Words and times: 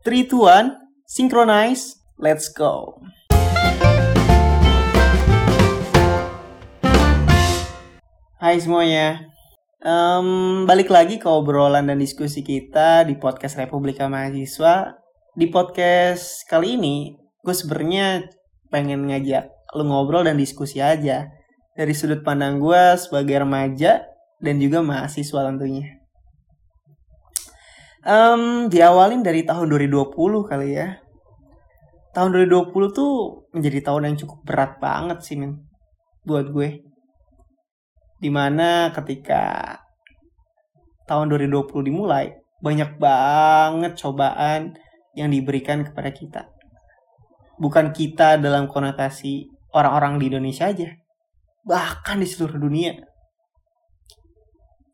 3, 0.00 0.32
2, 0.32 0.48
1, 0.48 0.80
synchronize, 1.04 2.00
let's 2.16 2.48
go. 2.48 3.04
Hai 8.40 8.56
semuanya, 8.64 9.28
um, 9.84 10.64
balik 10.64 10.88
lagi 10.88 11.20
ke 11.20 11.28
obrolan 11.28 11.84
dan 11.84 12.00
diskusi 12.00 12.40
kita 12.40 13.04
di 13.04 13.20
podcast 13.20 13.60
Republika 13.60 14.08
Mahasiswa. 14.08 14.96
Di 15.36 15.52
podcast 15.52 16.48
kali 16.48 16.80
ini, 16.80 17.12
gue 17.44 17.52
sebenarnya 17.52 18.24
pengen 18.72 19.04
ngajak 19.04 19.52
lu 19.76 19.84
ngobrol 19.84 20.24
dan 20.24 20.40
diskusi 20.40 20.80
aja 20.80 21.28
dari 21.76 21.92
sudut 21.92 22.24
pandang 22.24 22.56
gue 22.56 22.96
sebagai 22.96 23.44
remaja 23.44 24.08
dan 24.40 24.56
juga 24.64 24.80
mahasiswa 24.80 25.44
tentunya. 25.44 25.99
Um, 28.00 28.72
diawalin 28.72 29.20
dari 29.20 29.44
tahun 29.44 29.68
2020 29.68 30.16
kali 30.48 30.72
ya. 30.72 31.04
Tahun 32.16 32.32
2020 32.32 32.96
tuh 32.96 33.44
menjadi 33.52 33.84
tahun 33.84 34.08
yang 34.08 34.16
cukup 34.24 34.40
berat 34.40 34.80
banget 34.80 35.20
sih 35.20 35.36
men 35.36 35.68
buat 36.24 36.48
gue. 36.48 36.80
Di 38.16 38.32
mana 38.32 38.88
ketika 38.96 39.76
tahun 41.04 41.28
2020 41.28 41.92
dimulai 41.92 42.40
banyak 42.64 42.96
banget 42.96 43.92
cobaan 44.00 44.80
yang 45.12 45.28
diberikan 45.28 45.84
kepada 45.84 46.08
kita. 46.08 46.42
Bukan 47.60 47.92
kita 47.92 48.40
dalam 48.40 48.64
konotasi 48.64 49.44
orang-orang 49.76 50.16
di 50.16 50.24
Indonesia 50.32 50.72
aja. 50.72 50.88
Bahkan 51.68 52.16
di 52.16 52.24
seluruh 52.24 52.56
dunia. 52.56 52.96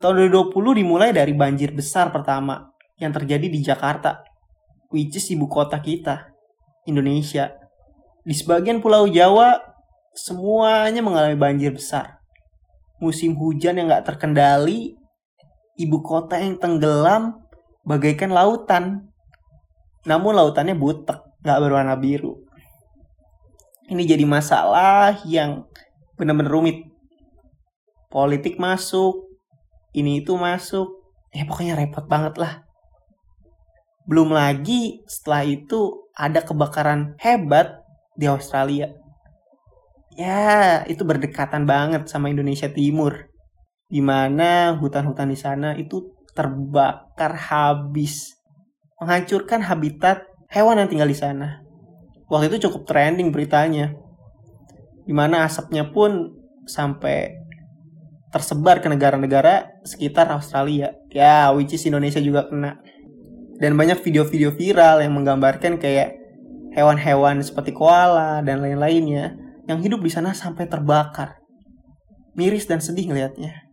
Tahun 0.03 0.27
2020 0.27 0.83
dimulai 0.83 1.15
dari 1.15 1.31
banjir 1.31 1.71
besar 1.71 2.11
pertama 2.11 2.76
yang 2.97 3.13
terjadi 3.13 3.47
di 3.49 3.59
Jakarta 3.61 4.25
which 4.89 5.15
is 5.15 5.27
ibu 5.29 5.45
kota 5.49 5.77
kita 5.81 6.33
Indonesia 6.89 7.53
di 8.25 8.33
sebagian 8.35 8.83
pulau 8.83 9.07
Jawa 9.07 9.57
semuanya 10.17 10.99
mengalami 10.99 11.37
banjir 11.37 11.71
besar 11.71 12.17
musim 12.97 13.37
hujan 13.37 13.77
yang 13.77 13.89
gak 13.89 14.13
terkendali, 14.13 14.97
ibu 15.77 15.97
kota 16.01 16.41
yang 16.41 16.57
tenggelam 16.57 17.41
bagaikan 17.85 18.33
lautan. 18.33 19.13
Namun 20.05 20.37
lautannya 20.37 20.73
butek, 20.73 21.21
gak 21.45 21.59
berwarna 21.61 21.97
biru. 21.97 22.41
Ini 23.87 24.03
jadi 24.03 24.25
masalah 24.27 25.23
yang 25.23 25.63
benar-benar 26.19 26.51
rumit. 26.51 26.83
Politik 28.11 28.59
masuk, 28.59 29.39
ini 29.93 30.23
itu 30.23 30.35
masuk, 30.35 30.87
ya 31.31 31.43
pokoknya 31.43 31.75
repot 31.75 32.07
banget 32.07 32.39
lah. 32.39 32.66
Belum 34.07 34.31
lagi 34.31 35.03
setelah 35.03 35.43
itu 35.43 36.07
ada 36.15 36.39
kebakaran 36.39 37.19
hebat 37.19 37.83
di 38.15 38.23
Australia. 38.23 38.95
Ya 40.15 40.87
itu 40.87 41.03
berdekatan 41.03 41.67
banget 41.67 42.07
sama 42.07 42.31
Indonesia 42.31 42.71
Timur. 42.71 43.27
Di 43.91 43.99
mana 43.99 44.79
hutan-hutan 44.79 45.27
di 45.27 45.35
sana 45.35 45.75
itu 45.75 46.15
terbakar 46.31 47.35
habis. 47.35 48.31
Menghancurkan 49.03 49.59
habitat 49.67 50.23
hewan 50.49 50.79
yang 50.79 50.87
tinggal 50.87 51.11
di 51.11 51.19
sana. 51.19 51.59
Waktu 52.31 52.47
itu 52.55 52.71
cukup 52.71 52.87
trending 52.87 53.35
beritanya. 53.35 53.91
Di 55.03 55.11
mana 55.11 55.43
asapnya 55.43 55.91
pun 55.91 56.31
sampai 56.63 57.43
tersebar 58.31 58.79
ke 58.79 58.87
negara-negara 58.87 59.83
sekitar 59.83 60.31
Australia. 60.31 60.95
Ya 61.11 61.51
which 61.51 61.75
is 61.75 61.83
Indonesia 61.83 62.23
juga 62.23 62.47
kena 62.47 62.79
dan 63.57 63.73
banyak 63.73 63.97
video-video 64.01 64.53
viral 64.53 65.01
yang 65.01 65.17
menggambarkan 65.17 65.81
kayak 65.81 66.17
hewan-hewan 66.77 67.41
seperti 67.41 67.73
koala 67.73 68.45
dan 68.45 68.61
lain-lainnya 68.61 69.33
yang 69.65 69.81
hidup 69.81 70.05
di 70.05 70.13
sana 70.13 70.37
sampai 70.37 70.69
terbakar. 70.69 71.41
Miris 72.37 72.69
dan 72.69 72.77
sedih 72.77 73.09
ngelihatnya. 73.09 73.65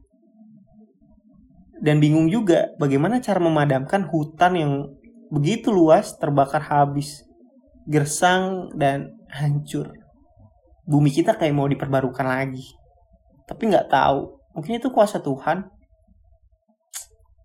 Dan 1.85 2.01
bingung 2.01 2.33
juga 2.33 2.73
bagaimana 2.81 3.21
cara 3.21 3.37
memadamkan 3.37 4.09
hutan 4.09 4.53
yang 4.57 4.73
begitu 5.29 5.69
luas 5.69 6.17
terbakar 6.17 6.65
habis. 6.65 7.21
Gersang 7.85 8.73
dan 8.73 9.13
hancur. 9.29 9.93
Bumi 10.89 11.13
kita 11.13 11.37
kayak 11.37 11.53
mau 11.53 11.69
diperbarukan 11.69 12.25
lagi. 12.25 12.65
Tapi 13.45 13.69
nggak 13.69 13.93
tahu. 13.93 14.33
Mungkin 14.57 14.81
itu 14.81 14.89
kuasa 14.89 15.21
Tuhan. 15.21 15.69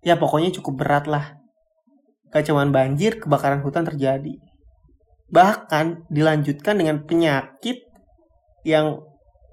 Ya 0.00 0.16
pokoknya 0.16 0.48
cukup 0.56 0.80
berat 0.80 1.04
lah. 1.04 1.39
Gak 2.30 2.46
cuman 2.46 2.70
banjir, 2.70 3.18
kebakaran 3.18 3.62
hutan 3.62 3.82
terjadi. 3.82 4.38
Bahkan 5.30 6.10
dilanjutkan 6.10 6.78
dengan 6.78 7.02
penyakit 7.02 7.86
yang 8.66 9.02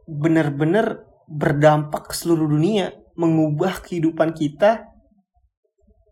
benar-benar 0.05 1.05
berdampak 1.27 2.09
ke 2.09 2.13
seluruh 2.15 2.47
dunia, 2.47 2.93
mengubah 3.17 3.81
kehidupan 3.81 4.38
kita 4.38 4.85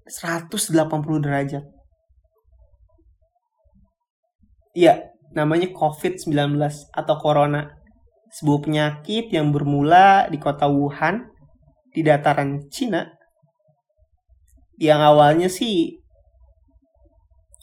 180 0.09 0.73
derajat. 1.21 1.63
Iya, 4.75 5.15
namanya 5.31 5.71
COVID-19 5.71 6.59
atau 6.91 7.15
Corona. 7.17 7.71
Sebuah 8.35 8.59
penyakit 8.67 9.31
yang 9.31 9.55
bermula 9.55 10.27
di 10.27 10.35
kota 10.35 10.67
Wuhan, 10.67 11.31
di 11.95 12.03
dataran 12.03 12.67
Cina. 12.67 13.07
Yang 14.75 14.99
awalnya 14.99 15.47
sih 15.47 16.03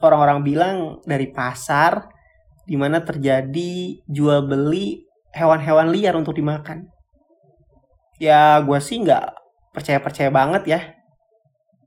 orang-orang 0.03 0.41
bilang 0.43 0.77
dari 1.07 1.31
pasar, 1.31 2.11
di 2.67 2.75
mana 2.79 3.03
terjadi 3.03 4.03
jual 4.07 4.47
beli 4.47 5.03
hewan-hewan 5.35 5.91
liar 5.91 6.15
untuk 6.15 6.37
dimakan. 6.37 6.87
Ya 8.21 8.61
gue 8.63 8.79
sih 8.79 9.03
nggak 9.03 9.35
percaya-percaya 9.75 10.31
banget 10.31 10.63
ya. 10.69 10.81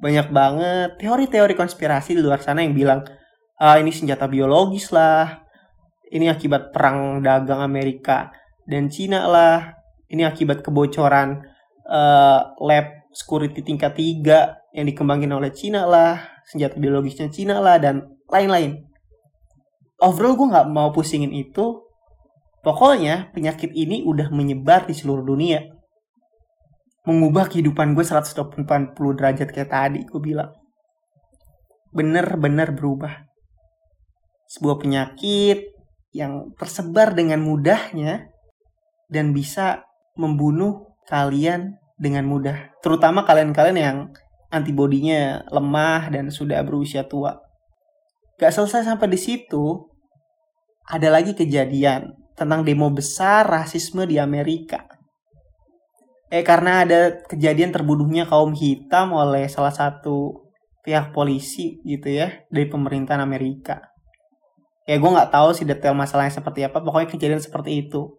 Banyak 0.01 0.27
banget 0.33 0.89
teori-teori 0.99 1.55
konspirasi 1.55 2.17
di 2.17 2.21
luar 2.21 2.43
sana 2.43 2.65
yang 2.65 2.75
bilang 2.75 3.07
ah, 3.61 3.79
ini 3.79 3.93
senjata 3.93 4.27
biologis 4.27 4.91
lah. 4.91 5.45
Ini 6.11 6.29
akibat 6.29 6.75
perang 6.75 7.23
dagang 7.23 7.63
Amerika 7.63 8.29
dan 8.67 8.91
Cina 8.91 9.25
lah. 9.25 9.73
Ini 10.05 10.27
akibat 10.29 10.61
kebocoran 10.61 11.41
uh, 11.89 12.53
lab 12.61 13.09
security 13.09 13.65
tingkat 13.65 13.97
3 13.97 14.77
yang 14.77 14.85
dikembangin 14.85 15.33
oleh 15.33 15.49
Cina 15.49 15.87
lah. 15.89 16.34
Senjata 16.45 16.78
biologisnya 16.78 17.33
Cina 17.33 17.57
lah 17.57 17.81
dan 17.81 18.16
lain-lain. 18.29 18.85
Overall 20.01 20.38
gue 20.38 20.47
nggak 20.53 20.67
mau 20.69 20.94
pusingin 20.94 21.33
itu 21.33 21.85
Pokoknya 22.66 23.29
penyakit 23.29 23.69
ini 23.78 24.01
udah 24.01 24.33
menyebar 24.33 24.89
di 24.89 24.97
seluruh 24.97 25.22
dunia. 25.22 25.69
Mengubah 27.06 27.45
kehidupan 27.45 27.94
gue 27.94 28.01
180 28.01 28.97
derajat 28.97 29.53
kayak 29.53 29.69
tadi 29.69 30.01
gue 30.01 30.17
bilang. 30.17 30.50
Bener-bener 31.94 32.73
berubah. 32.73 33.29
Sebuah 34.50 34.81
penyakit 34.81 35.77
yang 36.09 36.57
tersebar 36.57 37.13
dengan 37.13 37.45
mudahnya 37.45 38.33
dan 39.13 39.29
bisa 39.29 39.85
membunuh 40.17 40.97
kalian 41.06 41.77
dengan 42.01 42.25
mudah. 42.25 42.73
Terutama 42.81 43.29
kalian-kalian 43.29 43.77
yang 43.77 43.97
antibodinya 44.55 45.43
lemah 45.51 46.07
dan 46.07 46.31
sudah 46.31 46.63
berusia 46.63 47.03
tua. 47.03 47.35
Gak 48.39 48.55
selesai 48.55 48.88
sampai 48.88 49.11
di 49.11 49.19
situ, 49.19 49.91
ada 50.88 51.11
lagi 51.11 51.35
kejadian 51.35 52.16
tentang 52.35 52.63
demo 52.63 52.88
besar 52.91 53.44
rasisme 53.47 54.07
di 54.07 54.15
Amerika. 54.19 54.88
Eh 56.31 56.44
karena 56.44 56.83
ada 56.83 57.23
kejadian 57.27 57.71
terbunuhnya 57.71 58.27
kaum 58.27 58.51
hitam 58.55 59.15
oleh 59.15 59.47
salah 59.47 59.71
satu 59.71 60.47
pihak 60.83 61.15
polisi 61.15 61.81
gitu 61.81 62.11
ya 62.11 62.44
dari 62.51 62.67
pemerintahan 62.67 63.23
Amerika. 63.23 63.95
Ya 64.85 65.01
gue 65.01 65.09
nggak 65.09 65.33
tahu 65.33 65.50
sih 65.57 65.65
detail 65.65 65.97
masalahnya 65.97 66.35
seperti 66.35 66.62
apa, 66.62 66.77
pokoknya 66.83 67.09
kejadian 67.09 67.41
seperti 67.41 67.89
itu. 67.89 68.13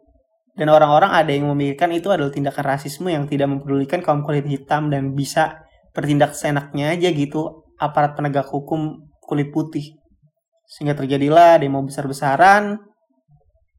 Dan 0.56 0.72
orang-orang 0.72 1.12
ada 1.12 1.30
yang 1.30 1.52
memikirkan 1.52 1.92
itu 1.92 2.08
adalah 2.08 2.32
tindakan 2.32 2.64
rasisme 2.64 3.12
yang 3.12 3.28
tidak 3.28 3.52
mempedulikan 3.52 4.00
kaum 4.00 4.24
kulit 4.24 4.48
hitam 4.48 4.88
dan 4.88 5.12
bisa 5.12 5.65
bertindak 5.96 6.36
seenaknya 6.36 6.92
aja 6.92 7.08
gitu 7.08 7.64
aparat 7.80 8.12
penegak 8.12 8.52
hukum 8.52 9.08
kulit 9.24 9.48
putih. 9.48 9.96
Sehingga 10.68 10.92
terjadilah 10.92 11.56
demo 11.56 11.80
besar-besaran 11.80 12.76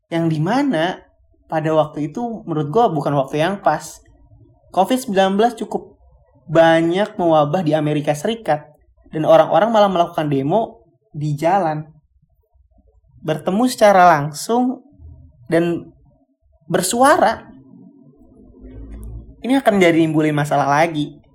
yang 0.09 0.25
di 0.25 0.41
mana 0.41 1.05
pada 1.45 1.69
waktu 1.77 2.09
itu 2.09 2.41
menurut 2.43 2.73
gue 2.73 2.85
bukan 2.89 3.13
waktu 3.13 3.45
yang 3.45 3.61
pas. 3.61 4.01
COVID-19 4.73 5.37
cukup 5.63 5.95
banyak 6.49 7.15
mewabah 7.19 7.61
di 7.61 7.77
Amerika 7.77 8.17
Serikat 8.17 8.65
dan 9.11 9.23
orang-orang 9.23 9.69
malah 9.69 9.91
melakukan 9.91 10.27
demo 10.27 10.83
di 11.13 11.37
jalan. 11.37 11.85
Bertemu 13.21 13.63
secara 13.69 14.17
langsung 14.17 14.83
dan 15.51 15.91
bersuara. 16.67 17.47
Ini 19.43 19.63
akan 19.63 19.79
jadi 19.79 19.95
nimbulin 20.03 20.35
masalah 20.35 20.67
lagi. 20.67 21.26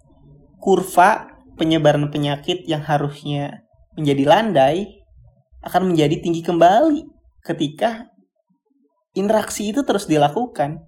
Kurva 0.63 1.27
penyebaran 1.59 2.07
penyakit 2.15 2.63
yang 2.71 2.87
harusnya 2.87 3.67
menjadi 3.99 4.23
landai 4.25 5.03
akan 5.67 5.91
menjadi 5.91 6.23
tinggi 6.23 6.43
kembali 6.47 7.03
ketika 7.43 8.07
interaksi 9.19 9.75
itu 9.75 9.83
terus 9.83 10.07
dilakukan. 10.07 10.87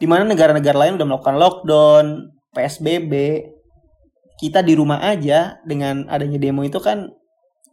Di 0.00 0.08
mana 0.08 0.24
negara-negara 0.24 0.88
lain 0.88 0.96
udah 0.96 1.04
melakukan 1.04 1.36
lockdown, 1.36 2.06
PSBB, 2.56 3.12
kita 4.40 4.64
di 4.64 4.72
rumah 4.72 5.04
aja 5.04 5.60
dengan 5.68 6.08
adanya 6.08 6.40
demo 6.40 6.64
itu 6.64 6.80
kan 6.80 7.12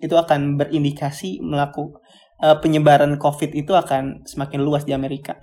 itu 0.04 0.12
akan 0.12 0.60
berindikasi 0.60 1.40
melakukan 1.40 2.04
uh, 2.44 2.60
penyebaran 2.60 3.16
COVID 3.18 3.56
itu 3.56 3.74
akan 3.74 4.28
semakin 4.28 4.60
luas 4.62 4.84
di 4.84 4.94
Amerika. 4.94 5.40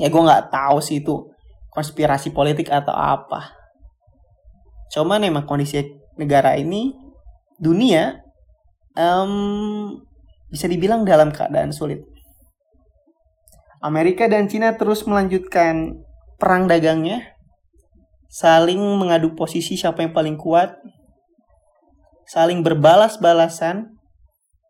Ya 0.00 0.08
gue 0.08 0.22
nggak 0.24 0.48
tahu 0.48 0.80
sih 0.80 1.04
itu 1.04 1.28
konspirasi 1.68 2.32
politik 2.32 2.72
atau 2.72 2.96
apa. 2.96 3.61
Cuman 4.92 5.24
emang 5.24 5.48
kondisi 5.48 5.80
negara 6.20 6.52
ini 6.60 6.92
dunia 7.56 8.20
um, 8.92 9.96
bisa 10.52 10.68
dibilang 10.68 11.08
dalam 11.08 11.32
keadaan 11.32 11.72
sulit. 11.72 12.04
Amerika 13.80 14.28
dan 14.28 14.46
Cina 14.46 14.76
terus 14.76 15.02
melanjutkan 15.08 16.04
perang 16.36 16.68
dagangnya 16.68 17.32
saling 18.28 18.78
mengadu 18.78 19.32
posisi 19.32 19.80
siapa 19.80 20.04
yang 20.04 20.12
paling 20.12 20.36
kuat, 20.36 20.76
saling 22.28 22.60
berbalas-balasan, 22.60 23.96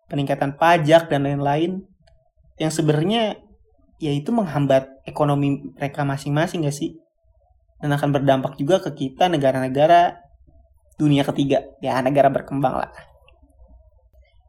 peningkatan 0.07 0.55
pajak 0.55 1.11
dan 1.11 1.27
lain-lain 1.27 1.83
yang 2.63 2.71
sebenarnya 2.71 3.43
yaitu 4.03 4.35
menghambat 4.35 4.91
ekonomi 5.07 5.63
mereka 5.79 6.03
masing-masing 6.03 6.67
gak 6.67 6.75
sih? 6.75 7.02
Dan 7.83 7.91
akan 7.91 8.15
berdampak 8.15 8.55
juga 8.55 8.79
ke 8.79 8.95
kita 8.95 9.27
negara-negara 9.27 10.15
dunia 10.95 11.27
ketiga, 11.27 11.67
ya 11.83 11.99
negara 11.99 12.31
berkembang 12.31 12.79
lah. 12.79 12.93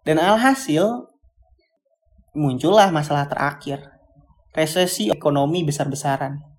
Dan 0.06 0.22
alhasil 0.22 1.10
muncullah 2.38 2.94
masalah 2.94 3.26
terakhir, 3.26 3.82
resesi 4.54 5.10
ekonomi 5.10 5.66
besar-besaran 5.66 6.54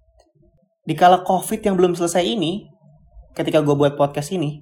di 0.85 0.93
kala 0.93 1.25
COVID 1.25 1.65
yang 1.65 1.81
belum 1.81 1.97
selesai 1.97 2.21
ini, 2.21 2.69
ketika 3.33 3.65
gue 3.65 3.73
buat 3.73 3.97
podcast 3.97 4.37
ini, 4.37 4.61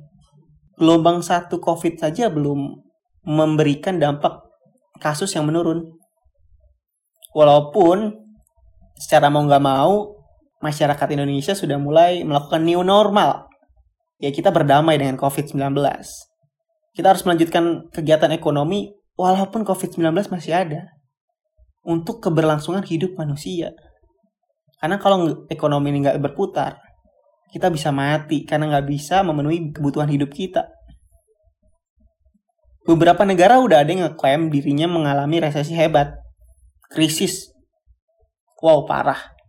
gelombang 0.79 1.19
satu 1.19 1.59
COVID 1.59 1.99
saja 1.99 2.31
belum 2.31 2.79
memberikan 3.27 3.99
dampak 3.99 4.39
kasus 5.03 5.35
yang 5.35 5.51
menurun. 5.51 5.83
Walaupun 7.35 8.15
secara 8.95 9.35
mau 9.35 9.43
nggak 9.43 9.65
mau, 9.67 10.22
masyarakat 10.63 11.09
Indonesia 11.13 11.53
sudah 11.53 11.77
mulai 11.77 12.23
melakukan 12.23 12.63
new 12.63 12.81
normal. 12.87 13.51
Ya 14.23 14.31
kita 14.31 14.55
berdamai 14.55 14.97
dengan 14.97 15.19
COVID-19. 15.19 15.59
Kita 16.95 17.07
harus 17.11 17.27
melanjutkan 17.27 17.91
kegiatan 17.91 18.31
ekonomi 18.31 18.95
walaupun 19.19 19.67
COVID-19 19.67 20.15
masih 20.31 20.55
ada. 20.55 20.95
Untuk 21.83 22.23
keberlangsungan 22.23 22.87
hidup 22.87 23.19
manusia. 23.19 23.75
Karena 24.79 25.03
kalau 25.03 25.47
ekonomi 25.51 25.91
ini 25.91 26.07
nggak 26.07 26.23
berputar, 26.23 26.79
kita 27.51 27.67
bisa 27.75 27.91
mati 27.91 28.47
karena 28.47 28.71
nggak 28.71 28.87
bisa 28.87 29.27
memenuhi 29.27 29.75
kebutuhan 29.75 30.07
hidup 30.07 30.31
kita. 30.31 30.71
Beberapa 32.83 33.23
negara 33.23 33.63
udah 33.63 33.83
ada 33.83 33.91
yang 33.91 34.03
ngeklaim 34.11 34.51
dirinya 34.51 34.91
mengalami 34.91 35.39
resesi 35.39 35.75
hebat, 35.75 36.19
krisis. 36.91 37.51
Wow, 38.59 38.87
parah. 38.87 39.42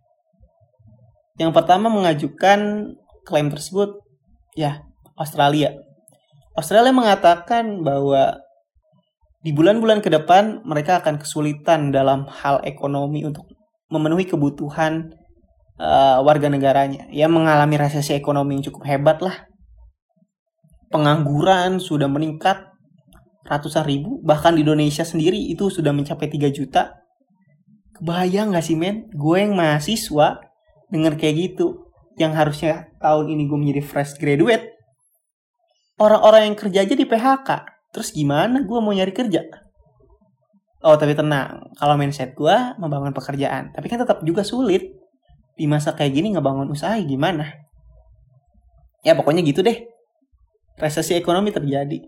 Yang 1.42 1.52
pertama 1.58 1.90
mengajukan 1.90 2.94
klaim 3.26 3.50
tersebut, 3.50 3.98
ya 4.54 4.86
Australia. 5.18 5.74
Australia 6.54 6.94
mengatakan 6.94 7.82
bahwa 7.82 8.38
di 9.42 9.50
bulan-bulan 9.52 10.00
ke 10.00 10.14
depan 10.14 10.62
mereka 10.62 11.02
akan 11.02 11.18
kesulitan 11.18 11.90
dalam 11.90 12.30
hal 12.30 12.62
ekonomi 12.64 13.26
untuk 13.26 13.50
memenuhi 13.90 14.30
kebutuhan 14.30 15.10
uh, 15.82 16.22
warga 16.22 16.48
negaranya 16.48 17.10
yang 17.10 17.34
mengalami 17.34 17.82
resesi 17.82 18.14
ekonomi 18.14 18.62
yang 18.62 18.66
cukup 18.70 18.86
hebat 18.86 19.18
lah. 19.20 19.50
Pengangguran 20.94 21.82
sudah 21.82 22.06
meningkat 22.06 22.70
ratusan 23.50 23.84
ribu, 23.84 24.22
bahkan 24.22 24.54
di 24.54 24.62
Indonesia 24.62 25.02
sendiri 25.02 25.50
itu 25.50 25.74
sudah 25.74 25.90
mencapai 25.90 26.30
3 26.30 26.54
juta. 26.54 27.02
Kebayang 27.98 28.54
gak 28.54 28.66
sih 28.66 28.78
men? 28.78 29.10
Gue 29.10 29.42
yang 29.42 29.58
mahasiswa 29.58 30.38
denger 30.94 31.18
kayak 31.18 31.36
gitu. 31.50 31.90
Yang 32.14 32.34
harusnya 32.38 32.74
tahun 33.02 33.34
ini 33.34 33.50
gue 33.50 33.58
menjadi 33.58 33.82
fresh 33.82 34.22
graduate. 34.22 34.70
Orang-orang 35.98 36.54
yang 36.54 36.56
kerja 36.58 36.86
aja 36.86 36.94
di 36.94 37.06
PHK. 37.10 37.50
Terus 37.90 38.14
gimana 38.14 38.62
gue 38.62 38.80
mau 38.80 38.94
nyari 38.94 39.10
kerja? 39.10 39.42
Oh 40.84 41.00
tapi 41.00 41.16
tenang, 41.16 41.74
kalau 41.80 41.96
mindset 41.98 42.38
gue 42.38 42.56
membangun 42.78 43.16
pekerjaan. 43.16 43.74
Tapi 43.74 43.88
kan 43.90 44.04
tetap 44.04 44.22
juga 44.22 44.46
sulit 44.46 44.94
di 45.58 45.66
masa 45.66 45.98
kayak 45.98 46.14
gini 46.14 46.34
ngebangun 46.38 46.70
usaha 46.70 46.94
gimana? 47.02 47.50
Ya 49.02 49.18
pokoknya 49.18 49.42
gitu 49.42 49.66
deh. 49.66 49.80
Resesi 50.78 51.16
ekonomi 51.18 51.54
terjadi. 51.54 52.04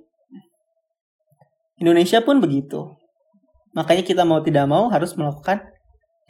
Indonesia 1.79 2.19
pun 2.23 2.39
begitu. 2.39 2.97
Makanya 3.75 4.03
kita 4.07 4.23
mau 4.23 4.39
tidak 4.39 4.65
mau 4.67 4.87
harus 4.87 5.11
melakukan 5.15 5.63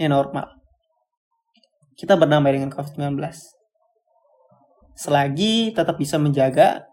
yang 0.01 0.13
normal. 0.13 0.49
Kita 1.95 2.19
berdamai 2.19 2.55
dengan 2.55 2.71
COVID-19. 2.71 3.15
Selagi 4.95 5.75
tetap 5.75 5.95
bisa 5.99 6.15
menjaga 6.15 6.87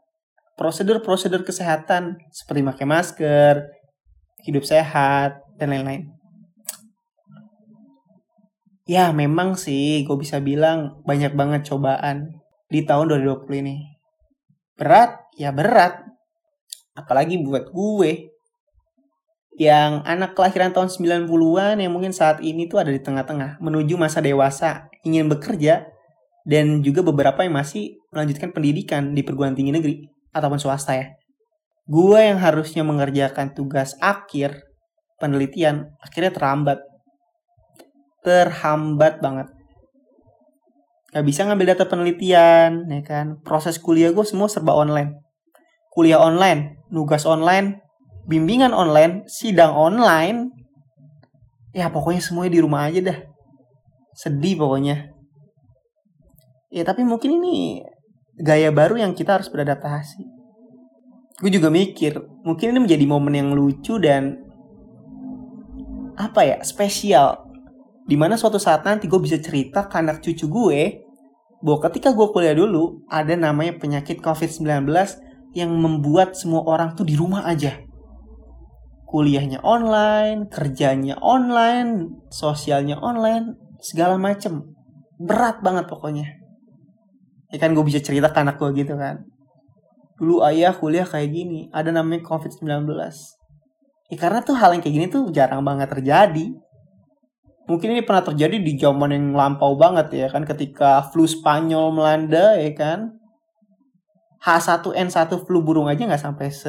prosedur-prosedur 0.59 1.43
kesehatan 1.47 2.19
seperti 2.31 2.61
pakai 2.63 2.87
masker, 2.87 3.55
hidup 4.47 4.63
sehat, 4.67 5.43
dan 5.59 5.71
lain-lain 5.71 6.23
ya 8.93 9.15
memang 9.15 9.55
sih 9.55 10.03
gue 10.03 10.17
bisa 10.19 10.43
bilang 10.43 11.03
banyak 11.07 11.33
banget 11.33 11.71
cobaan 11.71 12.43
di 12.69 12.83
tahun 12.83 13.09
2020 13.21 13.63
ini. 13.63 13.77
Berat, 14.77 15.33
ya 15.37 15.53
berat. 15.53 16.03
Apalagi 16.97 17.41
buat 17.41 17.73
gue 17.73 18.32
yang 19.61 20.01
anak 20.09 20.33
kelahiran 20.33 20.73
tahun 20.73 20.89
90-an 20.89 21.77
yang 21.81 21.93
mungkin 21.93 22.17
saat 22.17 22.41
ini 22.41 22.67
tuh 22.67 22.81
ada 22.81 22.89
di 22.89 23.01
tengah-tengah 23.01 23.61
menuju 23.61 24.01
masa 24.01 24.25
dewasa, 24.25 24.89
ingin 25.05 25.29
bekerja 25.29 25.89
dan 26.49 26.81
juga 26.81 27.05
beberapa 27.05 27.45
yang 27.45 27.55
masih 27.55 28.01
melanjutkan 28.11 28.51
pendidikan 28.51 29.13
di 29.13 29.21
perguruan 29.21 29.53
tinggi 29.53 29.73
negeri 29.73 29.95
ataupun 30.33 30.59
swasta 30.59 30.97
ya. 30.97 31.07
Gue 31.85 32.25
yang 32.25 32.41
harusnya 32.41 32.83
mengerjakan 32.87 33.53
tugas 33.53 33.99
akhir 34.01 34.65
penelitian 35.21 35.95
akhirnya 36.03 36.35
terlambat 36.35 36.83
terhambat 38.27 39.23
banget 39.23 39.51
Gak 41.13 41.29
bisa 41.29 41.45
ngambil 41.45 41.77
data 41.77 41.85
penelitian, 41.85 42.89
ya 42.89 43.03
kan? 43.05 43.37
Proses 43.45 43.77
kuliah 43.77 44.17
gue 44.17 44.25
semua 44.25 44.49
serba 44.49 44.73
online. 44.73 45.21
Kuliah 45.93 46.17
online, 46.17 46.81
nugas 46.89 47.29
online, 47.29 47.85
bimbingan 48.27 48.75
online, 48.75 49.27
sidang 49.27 49.75
online. 49.75 50.53
Ya 51.73 51.89
pokoknya 51.89 52.21
semuanya 52.21 52.53
di 52.53 52.61
rumah 52.61 52.87
aja 52.87 53.01
dah. 53.01 53.19
Sedih 54.13 54.61
pokoknya. 54.61 55.13
Ya 56.73 56.83
tapi 56.85 57.05
mungkin 57.05 57.41
ini 57.41 57.85
gaya 58.37 58.73
baru 58.73 59.01
yang 59.01 59.13
kita 59.17 59.41
harus 59.41 59.49
beradaptasi. 59.49 60.25
Gue 61.43 61.51
juga 61.51 61.73
mikir, 61.73 62.23
mungkin 62.47 62.77
ini 62.77 62.79
menjadi 62.87 63.05
momen 63.09 63.35
yang 63.35 63.51
lucu 63.51 63.99
dan 63.99 64.39
apa 66.15 66.45
ya, 66.45 66.57
spesial 66.63 67.51
di 68.07 68.19
mana 68.19 68.35
suatu 68.35 68.59
saat 68.59 68.83
nanti 68.83 69.07
gue 69.07 69.19
bisa 69.23 69.39
cerita 69.39 69.87
ke 69.87 69.95
anak 69.99 70.23
cucu 70.23 70.47
gue 70.51 70.81
bahwa 71.63 71.79
ketika 71.89 72.11
gue 72.11 72.27
kuliah 72.35 72.55
dulu 72.55 73.07
ada 73.07 73.39
namanya 73.39 73.79
penyakit 73.79 74.19
COVID-19 74.19 74.91
yang 75.55 75.71
membuat 75.71 76.35
semua 76.35 76.67
orang 76.67 76.99
tuh 76.99 77.07
di 77.07 77.15
rumah 77.15 77.47
aja. 77.47 77.79
Kuliahnya 79.13 79.61
online, 79.61 80.49
kerjanya 80.49 81.21
online, 81.21 82.25
sosialnya 82.33 82.97
online, 82.97 83.61
segala 83.85 84.17
macem. 84.17 84.73
Berat 85.21 85.61
banget 85.61 85.85
pokoknya. 85.85 86.25
Ya 87.53 87.61
kan 87.61 87.77
gue 87.77 87.85
bisa 87.85 88.01
cerita 88.01 88.33
ke 88.33 88.41
anak 88.41 88.57
gue 88.57 88.73
gitu 88.73 88.97
kan. 88.97 89.29
Dulu 90.17 90.41
ayah 90.49 90.73
kuliah 90.73 91.05
kayak 91.05 91.29
gini, 91.29 91.69
ada 91.77 91.93
namanya 91.93 92.25
COVID-19. 92.25 92.89
Ya 94.09 94.17
karena 94.17 94.41
tuh 94.41 94.57
hal 94.57 94.73
yang 94.73 94.81
kayak 94.81 94.97
gini 94.97 95.07
tuh 95.13 95.29
jarang 95.29 95.61
banget 95.61 95.93
terjadi 95.93 96.57
mungkin 97.73 97.95
ini 97.95 98.03
pernah 98.03 98.27
terjadi 98.27 98.57
di 98.59 98.73
zaman 98.75 99.11
yang 99.15 99.27
lampau 99.33 99.79
banget 99.79 100.13
ya 100.13 100.27
kan 100.29 100.43
ketika 100.43 101.07
flu 101.15 101.25
Spanyol 101.25 101.95
melanda 101.95 102.59
ya 102.59 102.73
kan 102.75 103.17
H1N1 104.43 105.31
flu 105.47 105.63
burung 105.63 105.87
aja 105.87 106.03
nggak 106.03 106.21
sampai 106.21 106.51
se 106.51 106.69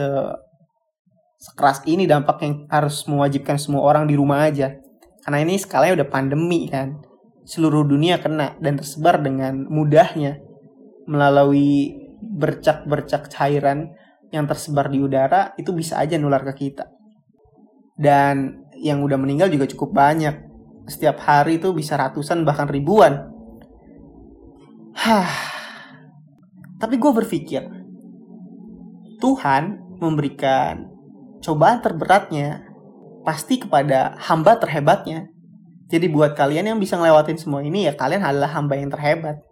sekeras 1.44 1.84
ini 1.84 2.08
dampak 2.08 2.40
yang 2.40 2.56
harus 2.72 3.04
mewajibkan 3.04 3.60
semua 3.60 3.84
orang 3.84 4.08
di 4.08 4.16
rumah 4.16 4.48
aja 4.48 4.80
karena 5.28 5.44
ini 5.44 5.60
skalanya 5.60 6.00
udah 6.00 6.08
pandemi 6.08 6.72
kan 6.72 7.04
seluruh 7.44 7.84
dunia 7.84 8.24
kena 8.24 8.56
dan 8.64 8.80
tersebar 8.80 9.20
dengan 9.20 9.68
mudahnya 9.68 10.40
melalui 11.04 12.00
bercak-bercak 12.24 13.28
cairan 13.28 13.92
yang 14.32 14.48
tersebar 14.48 14.88
di 14.88 15.04
udara 15.04 15.52
itu 15.60 15.76
bisa 15.76 16.00
aja 16.00 16.16
nular 16.16 16.48
ke 16.48 16.56
kita 16.56 16.88
Dan 17.94 18.66
yang 18.82 19.06
udah 19.06 19.22
meninggal 19.22 19.54
juga 19.54 19.70
cukup 19.70 19.94
banyak. 19.94 20.34
Setiap 20.90 21.22
hari 21.22 21.62
itu 21.62 21.70
bisa 21.78 21.94
ratusan 21.94 22.42
bahkan 22.42 22.66
ribuan. 22.66 23.30
Hah. 24.98 25.30
Tapi 26.82 26.98
gue 26.98 27.12
berpikir, 27.14 27.64
Tuhan 29.22 29.94
memberikan 30.02 30.93
cobaan 31.44 31.84
terberatnya 31.84 32.64
pasti 33.28 33.60
kepada 33.60 34.16
hamba 34.18 34.56
terhebatnya. 34.56 35.28
Jadi 35.92 36.08
buat 36.10 36.34
kalian 36.34 36.74
yang 36.74 36.80
bisa 36.80 36.96
ngelewatin 36.96 37.38
semua 37.38 37.62
ini 37.62 37.86
ya 37.86 37.94
kalian 37.94 38.24
adalah 38.24 38.56
hamba 38.56 38.80
yang 38.80 38.90
terhebat. 38.90 39.44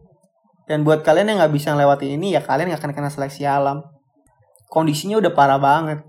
Dan 0.65 0.88
buat 0.88 1.03
kalian 1.03 1.27
yang 1.27 1.38
nggak 1.43 1.51
bisa 1.51 1.75
ngelewatin 1.75 2.15
ini 2.15 2.31
ya 2.31 2.39
kalian 2.39 2.71
gak 2.71 2.79
akan 2.79 2.95
kena 2.95 3.12
seleksi 3.12 3.43
alam. 3.43 3.83
Kondisinya 4.71 5.19
udah 5.19 5.36
parah 5.36 5.60
banget. 5.60 6.00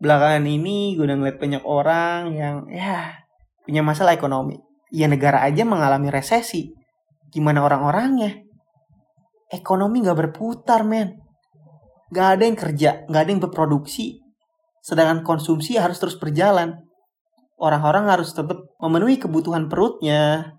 Belakangan 0.00 0.48
ini 0.48 0.96
gue 0.96 1.04
udah 1.04 1.16
ngeliat 1.20 1.38
banyak 1.38 1.62
orang 1.62 2.20
yang 2.32 2.56
ya 2.72 3.20
punya 3.68 3.84
masalah 3.84 4.16
ekonomi. 4.16 4.56
Ya 4.88 5.06
negara 5.12 5.44
aja 5.44 5.62
mengalami 5.68 6.08
resesi. 6.08 6.72
Gimana 7.28 7.60
orang-orangnya? 7.60 8.40
Ekonomi 9.52 10.00
gak 10.00 10.16
berputar 10.16 10.88
men. 10.88 11.20
Gak 12.08 12.40
ada 12.40 12.42
yang 12.48 12.56
kerja, 12.56 12.90
gak 13.08 13.20
ada 13.28 13.30
yang 13.30 13.40
berproduksi. 13.44 14.21
Sedangkan 14.82 15.22
konsumsi 15.22 15.78
harus 15.78 16.02
terus 16.02 16.18
berjalan. 16.18 16.82
Orang-orang 17.54 18.10
harus 18.10 18.34
tetap 18.34 18.58
memenuhi 18.82 19.22
kebutuhan 19.22 19.70
perutnya, 19.70 20.58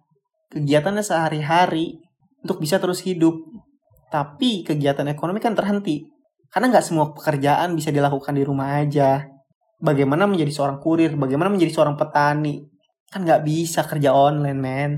kegiatannya 0.55 1.03
sehari-hari 1.03 1.99
untuk 2.39 2.63
bisa 2.63 2.79
terus 2.79 3.03
hidup. 3.03 3.35
Tapi 4.07 4.63
kegiatan 4.63 5.03
ekonomi 5.11 5.43
kan 5.43 5.51
terhenti. 5.51 6.07
Karena 6.47 6.71
nggak 6.71 6.85
semua 6.85 7.11
pekerjaan 7.11 7.75
bisa 7.75 7.91
dilakukan 7.91 8.31
di 8.31 8.47
rumah 8.47 8.79
aja. 8.79 9.27
Bagaimana 9.83 10.23
menjadi 10.23 10.55
seorang 10.55 10.79
kurir, 10.79 11.19
bagaimana 11.19 11.51
menjadi 11.51 11.75
seorang 11.75 11.99
petani. 11.99 12.63
Kan 13.11 13.27
nggak 13.27 13.43
bisa 13.43 13.83
kerja 13.83 14.15
online, 14.15 14.55
men. 14.55 14.91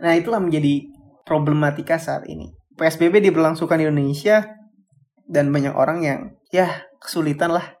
Nah, 0.00 0.16
itulah 0.16 0.40
menjadi 0.40 0.88
problematika 1.28 2.00
saat 2.00 2.24
ini. 2.24 2.48
PSBB 2.80 3.20
diberlangsungkan 3.20 3.76
di 3.76 3.84
Indonesia 3.84 4.56
dan 5.28 5.52
banyak 5.52 5.76
orang 5.76 6.00
yang 6.00 6.20
ya 6.48 6.88
kesulitan 6.96 7.52
lah 7.52 7.79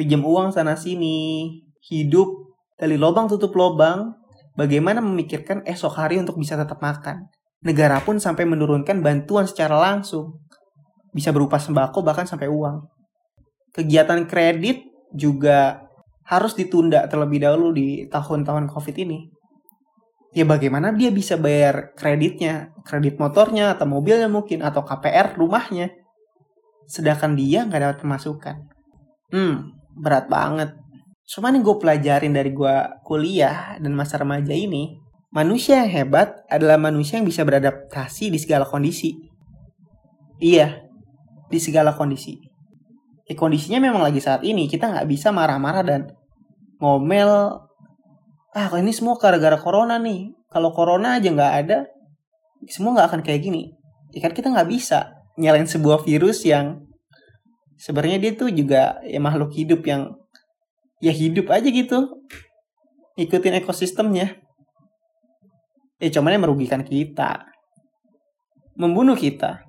pinjam 0.00 0.24
uang 0.24 0.48
sana 0.56 0.80
sini. 0.80 1.60
Hidup 1.84 2.56
dari 2.80 2.96
lubang 2.96 3.28
tutup 3.28 3.52
lubang. 3.52 4.16
Bagaimana 4.56 5.04
memikirkan 5.04 5.60
esok 5.68 6.00
hari 6.00 6.16
untuk 6.16 6.40
bisa 6.40 6.56
tetap 6.56 6.80
makan? 6.80 7.28
Negara 7.60 8.00
pun 8.00 8.16
sampai 8.16 8.48
menurunkan 8.48 9.04
bantuan 9.04 9.44
secara 9.44 9.76
langsung. 9.76 10.40
Bisa 11.12 11.28
berupa 11.36 11.60
sembako 11.60 12.00
bahkan 12.00 12.24
sampai 12.24 12.48
uang. 12.48 12.88
Kegiatan 13.76 14.24
kredit 14.24 14.88
juga 15.12 15.84
harus 16.24 16.56
ditunda 16.56 17.04
terlebih 17.06 17.44
dahulu 17.44 17.76
di 17.76 18.08
tahun-tahun 18.08 18.72
covid 18.72 18.96
ini. 18.96 19.28
Ya 20.30 20.46
bagaimana 20.46 20.94
dia 20.94 21.10
bisa 21.10 21.34
bayar 21.34 21.90
kreditnya, 21.98 22.70
kredit 22.86 23.18
motornya 23.18 23.74
atau 23.74 23.84
mobilnya 23.84 24.30
mungkin 24.30 24.62
atau 24.62 24.86
KPR 24.86 25.34
rumahnya. 25.34 25.90
Sedangkan 26.86 27.34
dia 27.34 27.66
nggak 27.66 27.80
dapat 27.82 27.98
pemasukan. 28.02 28.56
Hmm, 29.34 29.79
berat 29.96 30.30
banget. 30.30 30.76
Cuman 31.26 31.58
yang 31.58 31.62
gue 31.62 31.76
pelajarin 31.78 32.34
dari 32.34 32.50
gue 32.50 32.76
kuliah 33.06 33.78
dan 33.78 33.94
masa 33.94 34.18
remaja 34.18 34.50
ini, 34.50 34.98
manusia 35.30 35.82
yang 35.86 35.90
hebat 35.90 36.42
adalah 36.50 36.78
manusia 36.78 37.22
yang 37.22 37.26
bisa 37.26 37.46
beradaptasi 37.46 38.34
di 38.34 38.38
segala 38.38 38.66
kondisi. 38.66 39.14
Iya, 40.42 40.82
di 41.46 41.58
segala 41.62 41.94
kondisi. 41.94 42.34
Eh, 43.30 43.38
kondisinya 43.38 43.78
memang 43.78 44.02
lagi 44.02 44.18
saat 44.18 44.42
ini, 44.42 44.66
kita 44.66 44.90
nggak 44.90 45.06
bisa 45.06 45.30
marah-marah 45.30 45.84
dan 45.86 46.10
ngomel 46.80 47.60
ah 48.50 48.66
ini 48.80 48.90
semua 48.90 49.14
gara-gara 49.14 49.54
corona 49.60 50.00
nih 50.00 50.34
kalau 50.50 50.74
corona 50.74 51.20
aja 51.20 51.30
nggak 51.30 51.54
ada 51.64 51.86
semua 52.66 52.98
nggak 52.98 53.08
akan 53.14 53.20
kayak 53.22 53.46
gini 53.46 53.70
ya 54.10 54.26
kan 54.26 54.34
kita 54.34 54.50
nggak 54.50 54.66
bisa 54.66 55.22
nyalain 55.38 55.70
sebuah 55.70 56.02
virus 56.02 56.42
yang 56.42 56.82
sebenarnya 57.80 58.20
dia 58.20 58.32
tuh 58.36 58.52
juga 58.52 59.00
ya 59.00 59.16
makhluk 59.16 59.56
hidup 59.56 59.80
yang 59.88 60.12
ya 61.00 61.10
hidup 61.10 61.48
aja 61.48 61.64
gitu 61.64 62.20
ikutin 63.16 63.64
ekosistemnya 63.64 64.36
ya 65.96 66.08
cuman 66.12 66.36
yang 66.36 66.44
merugikan 66.44 66.84
kita 66.84 67.48
membunuh 68.76 69.16
kita 69.16 69.64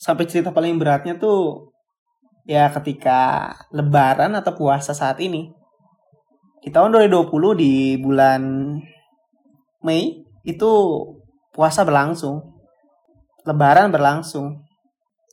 sampai 0.00 0.24
cerita 0.24 0.48
paling 0.50 0.80
beratnya 0.80 1.20
tuh 1.20 1.68
ya 2.48 2.72
ketika 2.72 3.52
lebaran 3.70 4.32
atau 4.32 4.56
puasa 4.56 4.96
saat 4.96 5.20
ini 5.20 5.52
di 6.62 6.70
tahun 6.70 6.94
2020 6.94 7.58
di 7.58 7.98
bulan 7.98 8.42
Mei 9.82 10.22
itu 10.46 10.70
puasa 11.50 11.82
berlangsung. 11.82 12.54
Lebaran 13.42 13.90
berlangsung. 13.90 14.62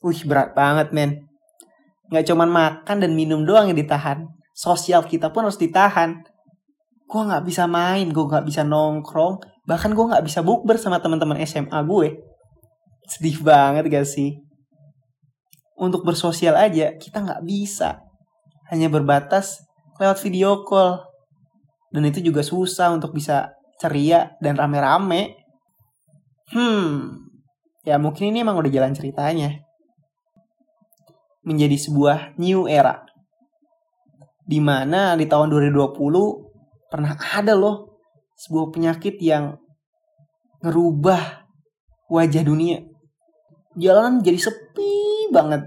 Wih 0.01 0.25
berat 0.25 0.57
banget 0.57 0.89
men. 0.89 1.28
Gak 2.09 2.25
cuman 2.29 2.49
makan 2.49 2.97
dan 3.05 3.11
minum 3.13 3.45
doang 3.45 3.69
yang 3.69 3.77
ditahan. 3.77 4.25
Sosial 4.57 5.05
kita 5.05 5.29
pun 5.29 5.45
harus 5.45 5.61
ditahan. 5.61 6.25
Gue 7.05 7.21
gak 7.25 7.45
bisa 7.45 7.69
main, 7.69 8.09
gue 8.09 8.25
gak 8.25 8.45
bisa 8.45 8.65
nongkrong. 8.65 9.41
Bahkan 9.65 9.93
gue 9.93 10.05
gak 10.09 10.25
bisa 10.25 10.41
bukber 10.41 10.81
sama 10.81 10.97
teman-teman 10.97 11.37
SMA 11.45 11.79
gue. 11.85 12.17
Sedih 13.05 13.37
banget 13.41 13.85
gak 13.89 14.09
sih? 14.09 14.41
Untuk 15.79 16.01
bersosial 16.03 16.57
aja 16.57 16.97
kita 16.97 17.21
gak 17.21 17.45
bisa. 17.45 18.01
Hanya 18.69 18.89
berbatas 18.89 19.61
lewat 20.01 20.21
video 20.21 20.65
call 20.65 21.09
dan 21.89 22.05
itu 22.05 22.21
juga 22.21 22.45
susah 22.45 22.93
untuk 22.93 23.13
bisa 23.13 23.53
ceria 23.81 24.33
dan 24.41 24.57
rame-rame. 24.57 25.37
Hmm, 26.49 27.29
ya 27.85 27.97
mungkin 28.01 28.33
ini 28.33 28.41
emang 28.41 28.57
udah 28.57 28.69
jalan 28.69 28.93
ceritanya. 28.93 29.68
Menjadi 31.49 31.81
sebuah 31.81 32.37
new 32.37 32.69
era. 32.69 33.01
Di 34.45 34.61
mana 34.61 35.17
di 35.17 35.25
tahun 35.25 35.49
2020 35.49 35.97
pernah 36.93 37.17
ada 37.17 37.57
loh 37.57 37.89
sebuah 38.37 38.69
penyakit 38.69 39.17
yang 39.17 39.57
ngerubah 40.61 41.49
wajah 42.09 42.43
dunia. 42.45 42.85
Jalanan 43.73 44.21
jadi 44.21 44.37
sepi 44.37 45.29
banget. 45.33 45.65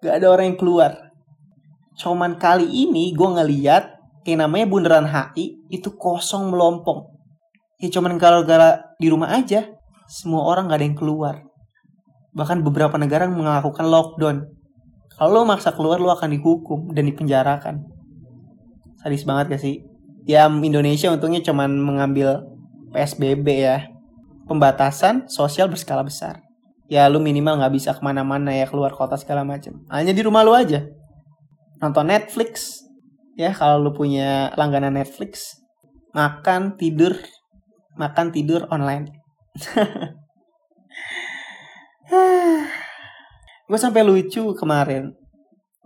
Gak 0.00 0.18
ada 0.20 0.26
orang 0.32 0.54
yang 0.54 0.58
keluar. 0.60 1.12
Cuman 2.00 2.40
kali 2.40 2.66
ini 2.66 3.12
gue 3.12 3.28
ngeliat 3.28 3.84
yang 4.24 4.46
namanya 4.46 4.66
bundaran 4.70 5.06
HI 5.08 5.66
itu 5.68 5.92
kosong 5.94 6.52
melompong. 6.52 7.10
Ya 7.82 7.90
cuman 7.90 8.14
kalau 8.22 8.46
gara 8.46 8.94
di 9.02 9.10
rumah 9.10 9.34
aja, 9.34 9.66
semua 10.06 10.46
orang 10.46 10.70
gak 10.70 10.78
ada 10.78 10.86
yang 10.86 10.98
keluar. 10.98 11.34
Bahkan 12.32 12.62
beberapa 12.62 12.94
negara 12.96 13.26
melakukan 13.26 13.86
lockdown. 13.88 14.46
Kalau 15.22 15.38
lo 15.38 15.46
maksa 15.46 15.70
keluar, 15.70 16.02
lo 16.02 16.10
akan 16.10 16.34
dihukum 16.34 16.90
dan 16.90 17.06
dipenjarakan. 17.06 17.86
Sadis 18.98 19.22
banget 19.22 19.54
gak 19.54 19.62
sih? 19.62 19.86
Ya 20.26 20.50
Indonesia 20.50 21.14
untungnya 21.14 21.38
cuman 21.46 21.78
mengambil 21.78 22.42
PSBB 22.90 23.46
ya. 23.62 23.86
Pembatasan 24.50 25.30
sosial 25.30 25.70
berskala 25.70 26.02
besar. 26.02 26.42
Ya 26.90 27.06
lu 27.06 27.22
minimal 27.22 27.62
gak 27.62 27.70
bisa 27.70 27.94
ke 27.94 28.02
mana-mana 28.02 28.50
ya 28.50 28.66
keluar 28.66 28.90
kota 28.98 29.14
segala 29.14 29.46
macam. 29.46 29.86
Hanya 29.94 30.10
di 30.10 30.26
rumah 30.26 30.42
lu 30.42 30.58
aja. 30.58 30.90
Nonton 31.78 32.10
Netflix, 32.10 32.82
ya 33.38 33.54
kalau 33.54 33.78
lu 33.78 33.94
punya 33.94 34.50
langganan 34.58 34.98
Netflix 34.98 35.62
makan 36.12 36.76
tidur 36.76 37.16
makan 37.96 38.28
tidur 38.32 38.68
online 38.68 39.08
gue 43.72 43.80
sampai 43.80 44.04
lucu 44.04 44.52
kemarin 44.52 45.16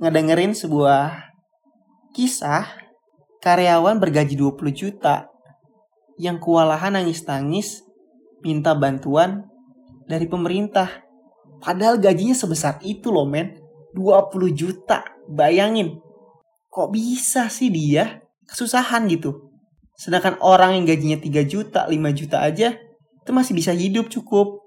ngedengerin 0.03 0.59
sebuah 0.59 1.31
kisah 2.19 2.67
karyawan 3.39 4.03
bergaji 4.03 4.35
20 4.35 4.59
juta 4.75 5.31
yang 6.19 6.43
kewalahan 6.43 6.99
nangis-nangis 6.99 7.87
minta 8.43 8.75
bantuan 8.75 9.47
dari 10.11 10.27
pemerintah. 10.27 11.07
Padahal 11.63 12.03
gajinya 12.03 12.35
sebesar 12.35 12.83
itu 12.83 13.15
loh 13.15 13.23
men. 13.23 13.55
20 13.95 14.35
juta. 14.51 15.07
Bayangin 15.31 16.03
kok 16.67 16.91
bisa 16.91 17.47
sih 17.47 17.71
dia 17.71 18.19
kesusahan 18.51 19.07
gitu. 19.07 19.55
Sedangkan 19.95 20.43
orang 20.43 20.75
yang 20.75 20.91
gajinya 20.91 21.23
3 21.23 21.47
juta, 21.47 21.87
5 21.87 21.95
juta 22.19 22.43
aja 22.43 22.75
itu 23.23 23.31
masih 23.31 23.55
bisa 23.55 23.71
hidup 23.71 24.11
cukup. 24.11 24.59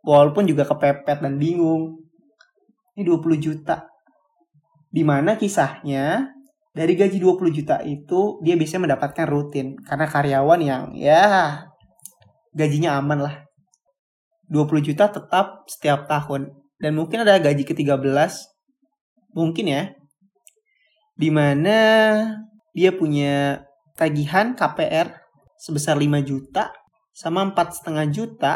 Walaupun 0.00 0.48
juga 0.48 0.64
kepepet 0.64 1.20
dan 1.20 1.36
bingung. 1.36 2.07
Ini 2.98 3.06
20 3.06 3.38
juta. 3.38 3.86
Di 4.90 5.06
mana 5.06 5.38
kisahnya 5.38 6.34
dari 6.74 6.98
gaji 6.98 7.22
20 7.22 7.54
juta 7.54 7.78
itu 7.86 8.42
dia 8.42 8.58
bisa 8.58 8.82
mendapatkan 8.82 9.30
rutin. 9.30 9.78
Karena 9.86 10.10
karyawan 10.10 10.58
yang 10.58 10.82
ya 10.98 11.62
gajinya 12.50 12.98
aman 12.98 13.22
lah. 13.22 13.36
20 14.50 14.82
juta 14.82 15.06
tetap 15.06 15.62
setiap 15.70 16.10
tahun. 16.10 16.50
Dan 16.82 16.98
mungkin 16.98 17.22
ada 17.22 17.38
gaji 17.38 17.62
ke-13. 17.62 18.02
Mungkin 19.38 19.66
ya 19.70 19.94
di 21.18 21.30
mana 21.34 21.78
dia 22.70 22.94
punya 22.94 23.66
tagihan 23.98 24.54
KPR 24.54 25.18
sebesar 25.58 25.98
5 25.98 26.22
juta 26.22 26.70
sama 27.10 27.42
empat 27.42 27.74
setengah 27.74 28.06
juta 28.14 28.54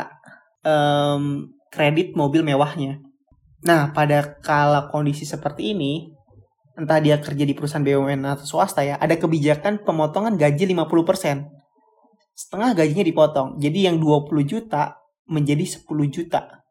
um, 0.62 1.50
kredit 1.74 2.14
mobil 2.14 2.46
mewahnya. 2.46 3.02
Nah, 3.62 3.94
pada 3.94 4.42
kala 4.42 4.90
kondisi 4.90 5.22
seperti 5.22 5.70
ini, 5.70 6.10
entah 6.74 6.98
dia 6.98 7.22
kerja 7.22 7.46
di 7.46 7.54
perusahaan 7.54 7.84
BUMN 7.84 8.26
atau 8.26 8.46
swasta 8.46 8.82
ya, 8.82 8.98
ada 8.98 9.14
kebijakan 9.14 9.86
pemotongan 9.86 10.34
gaji 10.34 10.74
50%. 10.74 11.46
Setengah 12.34 12.74
gajinya 12.74 13.04
dipotong. 13.06 13.62
Jadi 13.62 13.86
yang 13.86 14.02
20 14.02 14.42
juta 14.42 14.98
menjadi 15.30 15.62
10 15.62 16.10
juta. 16.10 16.64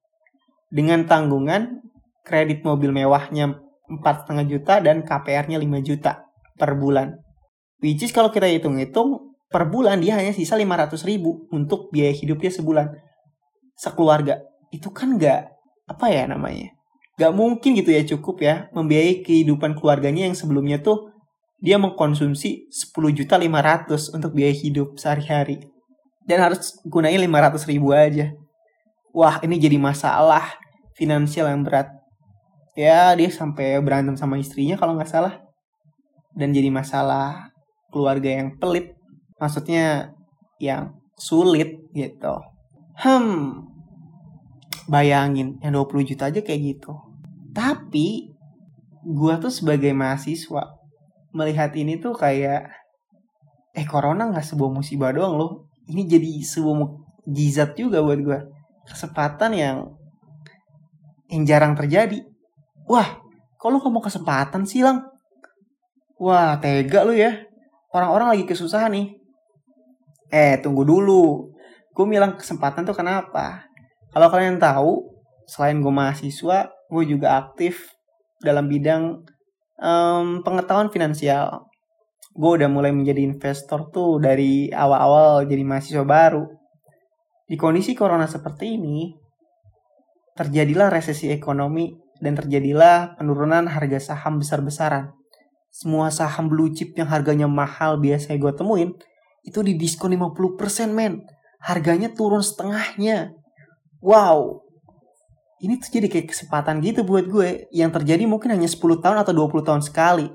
Dengan 0.68 1.08
tanggungan 1.08 1.80
kredit 2.28 2.68
mobil 2.68 2.92
mewahnya 2.92 3.60
4,5 3.88 4.52
juta 4.52 4.84
dan 4.84 5.04
KPR-nya 5.04 5.60
5 5.60 5.88
juta 5.88 6.28
per 6.60 6.76
bulan. 6.76 7.16
Which 7.80 8.04
is 8.04 8.12
kalau 8.12 8.30
kita 8.30 8.52
hitung-hitung 8.52 9.36
per 9.52 9.68
bulan 9.68 10.00
dia 10.00 10.20
hanya 10.20 10.32
sisa 10.32 10.56
500 10.56 11.02
ribu 11.08 11.48
untuk 11.52 11.92
biaya 11.92 12.14
hidup 12.16 12.40
dia 12.40 12.52
sebulan. 12.52 12.94
Sekeluarga. 13.76 14.44
Itu 14.72 14.92
kan 14.92 15.16
nggak 15.20 15.42
apa 15.92 16.06
ya 16.08 16.24
namanya. 16.30 16.81
Gak 17.22 17.38
mungkin 17.38 17.78
gitu 17.78 17.94
ya 17.94 18.02
cukup 18.02 18.42
ya 18.42 18.56
membiayai 18.74 19.22
kehidupan 19.22 19.78
keluarganya 19.78 20.26
yang 20.26 20.34
sebelumnya 20.34 20.82
tuh 20.82 21.14
dia 21.62 21.78
mengkonsumsi 21.78 22.66
10 22.74 23.14
juta 23.14 23.38
500 23.38 24.18
untuk 24.18 24.34
biaya 24.34 24.58
hidup 24.58 24.98
sehari-hari. 24.98 25.70
Dan 26.26 26.42
harus 26.42 26.82
gunain 26.82 27.22
500 27.22 27.70
ribu 27.70 27.94
aja. 27.94 28.34
Wah 29.14 29.38
ini 29.46 29.62
jadi 29.62 29.78
masalah 29.78 30.58
finansial 30.98 31.46
yang 31.46 31.62
berat. 31.62 31.94
Ya 32.74 33.14
dia 33.14 33.30
sampai 33.30 33.78
berantem 33.86 34.18
sama 34.18 34.42
istrinya 34.42 34.74
kalau 34.82 34.98
nggak 34.98 35.12
salah. 35.14 35.46
Dan 36.34 36.58
jadi 36.58 36.74
masalah 36.74 37.54
keluarga 37.94 38.42
yang 38.42 38.58
pelit 38.58 38.96
maksudnya 39.38 40.16
yang 40.58 40.96
sulit 41.20 41.92
gitu 41.92 42.40
hmm 43.02 43.68
bayangin 44.88 45.60
yang 45.60 45.76
20 45.76 46.10
juta 46.14 46.32
aja 46.32 46.40
kayak 46.40 46.62
gitu 46.78 46.96
tapi 47.52 48.32
gua 49.04 49.38
tuh 49.38 49.54
sebagai 49.54 49.92
mahasiswa 49.92 50.78
melihat 51.32 51.72
ini 51.76 52.00
tuh 52.00 52.16
kayak 52.16 52.68
eh 53.72 53.88
corona 53.88 54.28
nggak 54.28 54.44
sebuah 54.44 54.72
musibah 54.72 55.16
doang 55.16 55.40
loh 55.40 55.52
ini 55.88 56.08
jadi 56.08 56.44
sebuah 56.44 56.76
mukjizat 56.76 57.76
juga 57.76 58.04
buat 58.04 58.20
gua 58.20 58.40
kesempatan 58.88 59.52
yang 59.56 59.78
yang 61.32 61.44
jarang 61.48 61.76
terjadi 61.76 62.20
wah 62.88 63.24
kalau 63.56 63.80
kamu 63.80 64.04
kesempatan 64.04 64.68
sih 64.68 64.84
lang 64.84 65.08
wah 66.20 66.60
tega 66.60 67.08
lu 67.08 67.16
ya 67.16 67.52
orang-orang 67.92 68.36
lagi 68.36 68.46
kesusahan 68.48 68.92
nih. 68.96 69.08
Eh, 70.32 70.56
tunggu 70.64 70.88
dulu. 70.88 71.52
Gue 71.92 72.06
bilang 72.08 72.40
kesempatan 72.40 72.88
tuh 72.88 72.96
kenapa? 72.96 73.68
Kalau 74.16 74.32
kalian 74.32 74.60
tahu, 74.60 75.12
selain 75.48 75.84
gue 75.84 75.92
mahasiswa, 75.92 76.72
gue 76.92 77.04
juga 77.08 77.40
aktif 77.40 77.96
dalam 78.44 78.68
bidang 78.68 79.24
um, 79.80 80.44
pengetahuan 80.44 80.92
finansial. 80.92 81.72
Gue 82.36 82.60
udah 82.60 82.68
mulai 82.68 82.92
menjadi 82.92 83.24
investor 83.24 83.88
tuh 83.92 84.20
dari 84.20 84.68
awal-awal 84.72 85.48
jadi 85.48 85.64
mahasiswa 85.64 86.04
baru. 86.04 86.44
Di 87.48 87.56
kondisi 87.56 87.96
corona 87.96 88.28
seperti 88.28 88.76
ini, 88.76 89.12
terjadilah 90.36 90.92
resesi 90.92 91.32
ekonomi 91.32 91.92
dan 92.20 92.36
terjadilah 92.36 93.16
penurunan 93.16 93.68
harga 93.68 94.12
saham 94.14 94.40
besar-besaran 94.40 95.12
semua 95.72 96.12
saham 96.12 96.52
blue 96.52 96.76
chip 96.76 96.92
yang 97.00 97.08
harganya 97.08 97.48
mahal 97.48 97.96
biasa 97.96 98.36
gue 98.36 98.52
temuin 98.52 98.92
itu 99.48 99.64
di 99.64 99.80
diskon 99.80 100.14
50% 100.14 100.92
men. 100.92 101.24
Harganya 101.64 102.12
turun 102.12 102.44
setengahnya. 102.44 103.32
Wow. 104.04 104.68
Ini 105.62 105.78
tuh 105.78 105.90
jadi 105.94 106.10
kayak 106.10 106.34
kesempatan 106.34 106.82
gitu 106.82 107.06
buat 107.06 107.30
gue. 107.30 107.70
Yang 107.70 108.02
terjadi 108.02 108.26
mungkin 108.26 108.58
hanya 108.58 108.66
10 108.66 108.82
tahun 108.82 109.18
atau 109.22 109.34
20 109.34 109.62
tahun 109.62 109.82
sekali. 109.86 110.28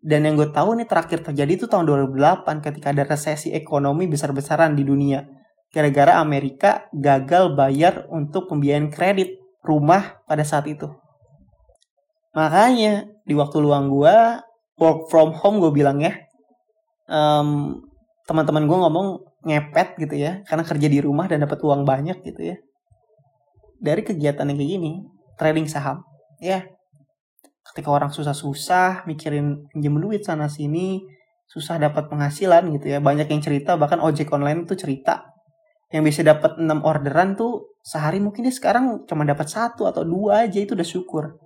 Dan 0.00 0.24
yang 0.24 0.34
gue 0.34 0.48
tahu 0.48 0.80
nih 0.80 0.88
terakhir 0.88 1.20
terjadi 1.22 1.52
itu 1.60 1.66
tahun 1.68 1.84
2008 1.86 2.64
ketika 2.64 2.90
ada 2.90 3.04
resesi 3.04 3.52
ekonomi 3.52 4.08
besar-besaran 4.08 4.72
di 4.72 4.82
dunia. 4.82 5.28
Gara-gara 5.68 6.18
Amerika 6.18 6.88
gagal 6.90 7.52
bayar 7.52 8.08
untuk 8.08 8.48
pembiayaan 8.48 8.88
kredit 8.88 9.36
rumah 9.60 10.24
pada 10.24 10.42
saat 10.42 10.66
itu. 10.66 10.88
Makanya 12.32 13.12
di 13.28 13.36
waktu 13.36 13.60
luang 13.60 13.92
gue 13.92 14.16
work 14.80 15.12
from 15.12 15.36
home 15.36 15.60
gue 15.60 15.70
bilang 15.70 16.00
ya 16.00 16.16
um, 17.06 17.78
teman-teman 18.26 18.64
gue 18.66 18.78
ngomong 18.78 19.06
ngepet 19.42 19.98
gitu 19.98 20.14
ya 20.18 20.40
karena 20.46 20.64
kerja 20.66 20.86
di 20.88 20.98
rumah 21.02 21.26
dan 21.26 21.42
dapat 21.42 21.58
uang 21.62 21.82
banyak 21.82 22.22
gitu 22.22 22.54
ya 22.54 22.56
dari 23.82 24.06
kegiatan 24.06 24.46
yang 24.46 24.56
kayak 24.56 24.70
gini 24.78 24.92
trading 25.34 25.66
saham. 25.66 26.06
Ya. 26.38 26.70
Ketika 27.66 27.90
orang 27.90 28.14
susah-susah 28.14 29.06
mikirin 29.10 29.66
pinjam 29.74 29.98
duit 29.98 30.22
sana 30.22 30.46
sini 30.46 31.02
susah 31.50 31.82
dapat 31.82 32.06
penghasilan 32.06 32.70
gitu 32.78 32.94
ya. 32.94 33.02
Banyak 33.02 33.26
yang 33.26 33.42
cerita 33.42 33.74
bahkan 33.74 33.98
ojek 33.98 34.30
online 34.30 34.64
itu 34.64 34.78
cerita 34.78 35.26
yang 35.92 36.06
bisa 36.06 36.24
dapat 36.24 36.56
6 36.56 36.64
orderan 36.80 37.36
tuh 37.36 37.76
sehari 37.84 38.22
mungkin 38.22 38.48
dia 38.48 38.54
sekarang 38.54 39.04
cuma 39.04 39.28
dapat 39.28 39.50
satu 39.50 39.84
atau 39.84 40.06
dua 40.06 40.48
aja 40.48 40.62
itu 40.62 40.72
udah 40.78 40.86
syukur. 40.86 41.36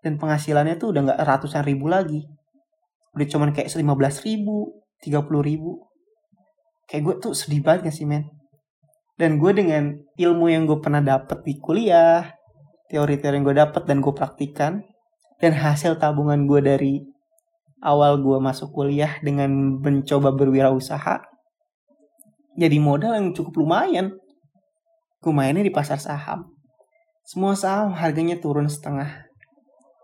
Dan 0.00 0.16
penghasilannya 0.16 0.80
tuh 0.80 0.96
udah 0.96 1.12
nggak 1.12 1.20
ratusan 1.26 1.66
ribu 1.66 1.90
lagi. 1.90 2.24
Udah 3.12 3.26
cuman 3.26 3.52
kayak 3.52 3.68
15 3.68 3.84
ribu 4.24 4.80
30 5.04 5.20
ribu. 5.44 5.84
Kayak 6.88 7.02
gue 7.06 7.14
tuh 7.28 7.32
sedih 7.36 7.62
banget 7.62 7.90
gak 7.90 7.94
sih 7.94 8.06
men 8.08 8.39
dan 9.20 9.36
gue 9.36 9.52
dengan 9.52 10.00
ilmu 10.16 10.48
yang 10.48 10.64
gue 10.64 10.80
pernah 10.80 11.04
dapet 11.04 11.44
di 11.44 11.60
kuliah 11.60 12.32
teori-teori 12.88 13.36
yang 13.36 13.44
gue 13.44 13.56
dapet 13.60 13.82
dan 13.84 14.00
gue 14.00 14.14
praktikan 14.16 14.80
dan 15.36 15.52
hasil 15.52 16.00
tabungan 16.00 16.48
gue 16.48 16.60
dari 16.64 16.94
awal 17.84 18.16
gue 18.24 18.40
masuk 18.40 18.72
kuliah 18.72 19.20
dengan 19.20 19.76
mencoba 19.78 20.32
berwirausaha 20.32 21.30
jadi 22.60 22.76
modal 22.76 23.16
yang 23.16 23.32
cukup 23.32 23.62
lumayan. 23.62 24.20
Gue 25.24 25.32
mainnya 25.32 25.64
di 25.64 25.72
pasar 25.72 25.96
saham. 25.96 26.50
Semua 27.24 27.56
saham 27.56 27.96
harganya 27.96 28.36
turun 28.36 28.68
setengah. 28.68 29.30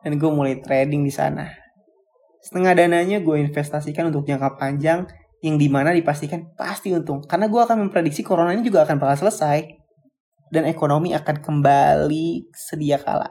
Dan 0.01 0.17
gue 0.17 0.31
mulai 0.33 0.65
trading 0.65 1.05
di 1.05 1.13
sana. 1.13 1.53
Setengah 2.41 2.73
dananya 2.79 3.19
gue 3.21 3.37
investasikan 3.43 4.09
untuk 4.09 4.25
jangka 4.25 4.57
panjang 4.57 5.05
yang 5.47 5.63
di 5.63 5.71
mana 5.71 5.95
dipastikan 5.95 6.51
pasti 6.59 6.91
untung. 6.91 7.23
Karena 7.23 7.47
gue 7.47 7.61
akan 7.63 7.87
memprediksi 7.87 8.27
corona 8.27 8.51
ini 8.51 8.67
juga 8.67 8.83
akan 8.83 8.99
bakal 8.99 9.27
selesai. 9.31 9.63
Dan 10.51 10.67
ekonomi 10.67 11.15
akan 11.15 11.43
kembali 11.43 12.51
sedia 12.51 12.99
kala. 12.99 13.31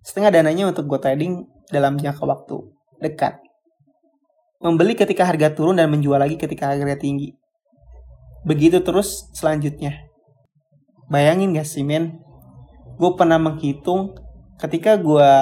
Setengah 0.00 0.40
dananya 0.40 0.72
untuk 0.72 0.88
gue 0.88 0.96
trading 1.00 1.44
dalam 1.68 2.00
jangka 2.00 2.24
waktu 2.24 2.56
dekat. 3.04 3.40
Membeli 4.60 4.96
ketika 4.96 5.24
harga 5.24 5.52
turun 5.52 5.76
dan 5.76 5.88
menjual 5.88 6.20
lagi 6.20 6.36
ketika 6.36 6.72
harga 6.72 6.96
tinggi. 6.96 7.32
Begitu 8.44 8.80
terus 8.80 9.28
selanjutnya. 9.36 10.08
Bayangin 11.08 11.56
gak 11.56 11.68
sih 11.68 11.84
men? 11.84 12.20
Gue 13.00 13.16
pernah 13.16 13.40
menghitung 13.40 14.16
ketika 14.60 15.00
gue 15.00 15.32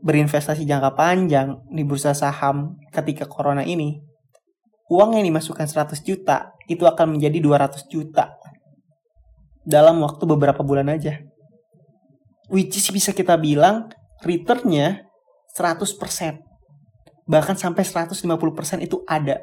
berinvestasi 0.00 0.64
jangka 0.64 0.96
panjang 0.96 1.60
di 1.68 1.84
bursa 1.84 2.16
saham 2.16 2.80
ketika 2.92 3.28
corona 3.28 3.64
ini, 3.64 4.00
uang 4.90 5.18
yang 5.18 5.24
dimasukkan 5.26 5.66
100 5.66 6.02
juta 6.06 6.54
itu 6.70 6.86
akan 6.86 7.18
menjadi 7.18 7.38
200 7.42 7.86
juta 7.90 8.38
dalam 9.66 9.98
waktu 10.02 10.22
beberapa 10.26 10.62
bulan 10.62 10.90
aja. 10.90 11.22
Which 12.46 12.78
is 12.78 12.86
bisa 12.94 13.10
kita 13.10 13.34
bilang 13.34 13.90
returnnya 14.22 15.10
100%. 15.54 15.98
Bahkan 17.26 17.56
sampai 17.58 17.82
150% 17.82 18.86
itu 18.86 19.02
ada 19.02 19.42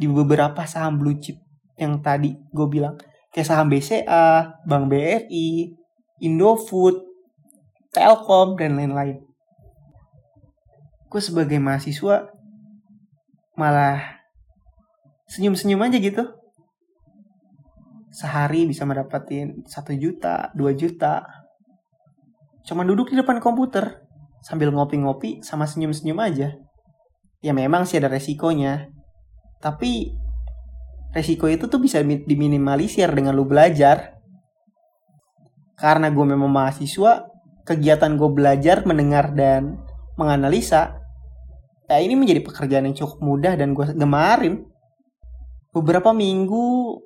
di 0.00 0.08
beberapa 0.08 0.64
saham 0.64 0.96
blue 0.96 1.20
chip 1.20 1.36
yang 1.76 2.00
tadi 2.00 2.32
gue 2.32 2.66
bilang. 2.68 2.96
Kayak 3.30 3.46
saham 3.52 3.68
BCA, 3.68 4.56
Bank 4.64 4.88
BRI, 4.88 5.76
Indofood, 6.24 7.04
Telkom, 7.92 8.56
dan 8.56 8.80
lain-lain 8.80 9.30
gue 11.10 11.18
sebagai 11.18 11.58
mahasiswa 11.58 12.30
malah 13.58 14.19
senyum-senyum 15.30 15.80
aja 15.86 15.96
gitu. 16.02 16.26
Sehari 18.10 18.66
bisa 18.66 18.82
mendapatkan 18.82 19.62
satu 19.70 19.94
juta 19.94 20.50
dua 20.58 20.74
juta. 20.74 21.22
Cuman 22.66 22.84
duduk 22.84 23.14
di 23.14 23.16
depan 23.16 23.38
komputer 23.38 24.02
sambil 24.42 24.74
ngopi-ngopi 24.74 25.40
sama 25.46 25.70
senyum-senyum 25.70 26.18
aja. 26.18 26.58
Ya 27.40 27.52
memang 27.54 27.86
sih 27.86 28.02
ada 28.02 28.10
resikonya. 28.10 28.90
Tapi 29.62 30.10
resiko 31.14 31.46
itu 31.46 31.70
tuh 31.70 31.78
bisa 31.78 32.02
diminimalisir 32.02 33.08
dengan 33.14 33.38
lu 33.38 33.46
belajar. 33.46 34.18
Karena 35.78 36.12
gue 36.12 36.26
memang 36.26 36.50
mahasiswa 36.50 37.30
kegiatan 37.64 38.18
gue 38.18 38.30
belajar 38.34 38.82
mendengar 38.84 39.32
dan 39.32 39.78
menganalisa 40.18 41.00
ya 41.88 41.98
ini 41.98 42.14
menjadi 42.14 42.42
pekerjaan 42.44 42.86
yang 42.86 42.96
cukup 42.98 43.18
mudah 43.22 43.54
dan 43.58 43.72
gue 43.74 43.86
gemarin 43.94 44.69
beberapa 45.70 46.10
minggu 46.10 46.98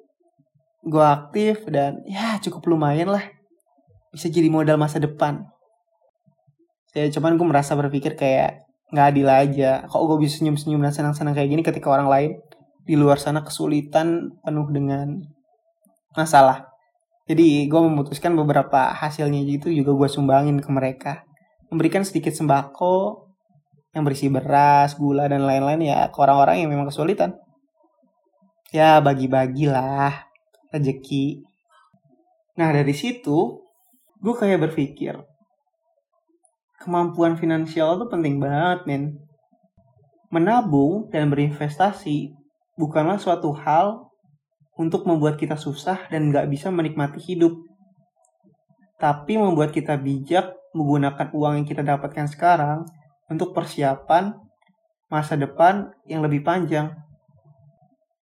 gue 0.84 1.04
aktif 1.04 1.64
dan 1.68 2.04
ya 2.04 2.36
cukup 2.40 2.68
lumayan 2.68 3.12
lah. 3.12 3.24
Bisa 4.12 4.28
jadi 4.28 4.48
modal 4.52 4.76
masa 4.76 5.00
depan. 5.00 5.48
Ya 6.94 7.08
cuman 7.10 7.34
gue 7.34 7.46
merasa 7.48 7.74
berpikir 7.74 8.14
kayak 8.14 8.64
nggak 8.92 9.06
adil 9.10 9.28
aja. 9.28 9.72
Kok 9.88 10.02
gue 10.14 10.28
bisa 10.28 10.38
senyum-senyum 10.40 10.80
dan 10.84 10.92
senang-senang 10.92 11.34
kayak 11.34 11.50
gini 11.50 11.62
ketika 11.64 11.90
orang 11.90 12.08
lain 12.08 12.30
di 12.84 12.94
luar 12.94 13.16
sana 13.16 13.40
kesulitan 13.42 14.36
penuh 14.44 14.68
dengan 14.70 15.24
masalah. 16.14 16.68
Jadi 17.24 17.64
gue 17.66 17.80
memutuskan 17.80 18.36
beberapa 18.36 18.92
hasilnya 18.92 19.40
gitu 19.48 19.72
juga 19.72 19.96
gue 19.96 20.08
sumbangin 20.12 20.60
ke 20.60 20.68
mereka. 20.68 21.12
Memberikan 21.72 22.04
sedikit 22.04 22.36
sembako 22.36 23.24
yang 23.96 24.04
berisi 24.04 24.28
beras 24.28 24.94
gula 25.00 25.24
dan 25.26 25.48
lain-lain 25.48 25.80
ya 25.80 26.12
ke 26.12 26.18
orang-orang 26.20 26.60
yang 26.60 26.70
memang 26.70 26.92
kesulitan 26.92 27.34
ya 28.74 28.98
bagi-bagilah 28.98 30.26
rezeki. 30.74 31.46
Nah 32.58 32.74
dari 32.74 32.90
situ 32.90 33.62
gue 34.18 34.34
kayak 34.34 34.66
berpikir 34.66 35.14
kemampuan 36.82 37.38
finansial 37.38 37.94
itu 37.96 38.10
penting 38.10 38.42
banget 38.42 38.82
men. 38.90 39.04
Menabung 40.34 41.06
dan 41.14 41.30
berinvestasi 41.30 42.34
bukanlah 42.74 43.22
suatu 43.22 43.54
hal 43.54 44.10
untuk 44.74 45.06
membuat 45.06 45.38
kita 45.38 45.54
susah 45.54 46.10
dan 46.10 46.34
gak 46.34 46.50
bisa 46.50 46.74
menikmati 46.74 47.22
hidup. 47.22 47.54
Tapi 48.98 49.38
membuat 49.38 49.70
kita 49.70 49.94
bijak 49.94 50.50
menggunakan 50.74 51.30
uang 51.30 51.62
yang 51.62 51.66
kita 51.70 51.86
dapatkan 51.86 52.26
sekarang 52.26 52.82
untuk 53.30 53.54
persiapan 53.54 54.34
masa 55.06 55.38
depan 55.38 55.94
yang 56.10 56.26
lebih 56.26 56.42
panjang. 56.42 56.90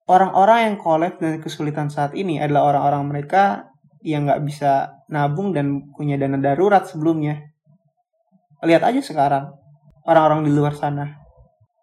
Orang-orang 0.10 0.74
yang 0.74 0.76
kolek 0.82 1.22
dan 1.22 1.38
kesulitan 1.38 1.94
saat 1.94 2.18
ini 2.18 2.42
adalah 2.42 2.74
orang-orang 2.74 3.14
mereka 3.14 3.70
yang 4.02 4.26
nggak 4.26 4.42
bisa 4.42 5.06
nabung 5.06 5.54
dan 5.54 5.94
punya 5.94 6.18
dana 6.18 6.42
darurat 6.42 6.82
sebelumnya. 6.82 7.54
Lihat 8.66 8.90
aja 8.90 9.06
sekarang, 9.06 9.54
orang-orang 10.10 10.50
di 10.50 10.52
luar 10.58 10.74
sana. 10.74 11.14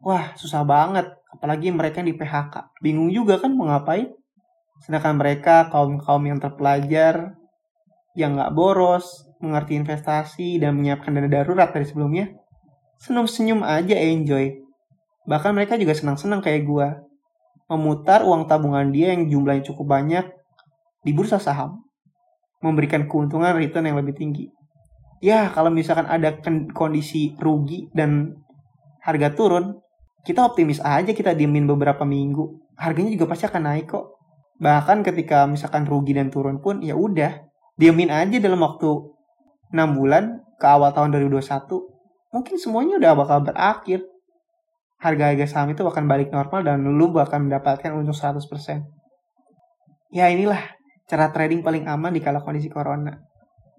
Wah, 0.03 0.35
susah 0.35 0.67
banget. 0.67 1.07
Apalagi 1.39 1.71
mereka 1.71 2.03
yang 2.03 2.11
di 2.11 2.19
PHK. 2.19 2.83
Bingung 2.83 3.15
juga 3.15 3.39
kan 3.39 3.55
mau 3.55 3.71
ngapain. 3.71 4.11
Sedangkan 4.83 5.23
mereka 5.23 5.71
kaum-kaum 5.71 6.27
yang 6.27 6.43
terpelajar, 6.43 7.39
yang 8.19 8.35
nggak 8.35 8.51
boros, 8.59 9.23
mengerti 9.39 9.79
investasi, 9.79 10.59
dan 10.59 10.75
menyiapkan 10.75 11.15
dana 11.15 11.31
darurat 11.31 11.71
dari 11.71 11.87
sebelumnya, 11.87 12.35
senyum-senyum 13.07 13.63
aja 13.63 13.95
enjoy. 13.95 14.51
Bahkan 15.31 15.55
mereka 15.55 15.79
juga 15.79 15.95
senang-senang 15.95 16.43
kayak 16.43 16.67
gue 16.67 17.06
memutar 17.67 18.23
uang 18.23 18.47
tabungan 18.47 18.95
dia 18.95 19.15
yang 19.15 19.27
jumlahnya 19.27 19.67
cukup 19.67 19.87
banyak 19.99 20.27
di 21.03 21.11
bursa 21.15 21.39
saham, 21.39 21.83
memberikan 22.63 23.07
keuntungan 23.11 23.55
return 23.55 23.91
yang 23.91 23.99
lebih 23.99 24.15
tinggi. 24.15 24.47
Ya, 25.23 25.51
kalau 25.51 25.73
misalkan 25.73 26.07
ada 26.07 26.35
kondisi 26.77 27.35
rugi 27.41 27.89
dan 27.95 28.37
harga 29.03 29.33
turun, 29.33 29.81
kita 30.27 30.43
optimis 30.43 30.83
aja 30.83 31.15
kita 31.15 31.33
diemin 31.33 31.67
beberapa 31.67 32.03
minggu. 32.03 32.75
Harganya 32.77 33.15
juga 33.15 33.31
pasti 33.31 33.47
akan 33.47 33.63
naik 33.63 33.87
kok. 33.91 34.19
Bahkan 34.59 35.07
ketika 35.07 35.47
misalkan 35.47 35.87
rugi 35.87 36.13
dan 36.17 36.29
turun 36.29 36.59
pun, 36.59 36.83
ya 36.83 36.99
udah, 36.99 37.47
diemin 37.79 38.11
aja 38.11 38.37
dalam 38.43 38.61
waktu 38.61 38.89
6 39.73 39.99
bulan 39.99 40.43
ke 40.59 40.67
awal 40.67 40.91
tahun 40.93 41.17
2021. 41.17 42.33
Mungkin 42.35 42.55
semuanya 42.61 43.01
udah 43.01 43.13
bakal 43.17 43.39
berakhir 43.47 44.05
harga-harga 44.97 45.45
saham 45.45 45.73
itu 45.73 45.85
akan 45.85 46.09
balik 46.09 46.33
normal 46.33 46.65
dan 46.65 46.81
lu 46.85 47.13
akan 47.13 47.49
mendapatkan 47.49 47.93
untung 47.93 48.17
100%. 48.17 48.41
Ya 50.13 50.33
inilah 50.33 50.61
cara 51.05 51.29
trading 51.31 51.61
paling 51.61 51.85
aman 51.85 52.15
di 52.17 52.25
kala 52.25 52.41
kondisi 52.41 52.73
corona. 52.73 53.21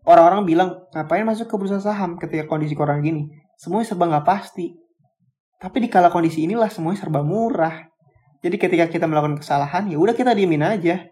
Orang-orang 0.08 0.48
bilang, 0.48 0.70
ngapain 0.96 1.28
masuk 1.28 1.52
ke 1.52 1.56
bursa 1.60 1.84
saham 1.84 2.16
ketika 2.16 2.48
kondisi 2.48 2.78
corona 2.78 3.04
gini? 3.04 3.28
Semuanya 3.60 3.92
serba 3.92 4.08
nggak 4.08 4.26
pasti. 4.28 4.72
Tapi 5.58 5.78
di 5.84 5.90
kala 5.92 6.14
kondisi 6.14 6.48
inilah 6.48 6.72
semuanya 6.72 7.04
serba 7.04 7.26
murah. 7.26 7.90
Jadi 8.40 8.56
ketika 8.56 8.86
kita 8.88 9.10
melakukan 9.10 9.42
kesalahan, 9.42 9.90
ya 9.90 9.98
udah 9.98 10.16
kita 10.16 10.32
diemin 10.32 10.64
aja. 10.64 11.10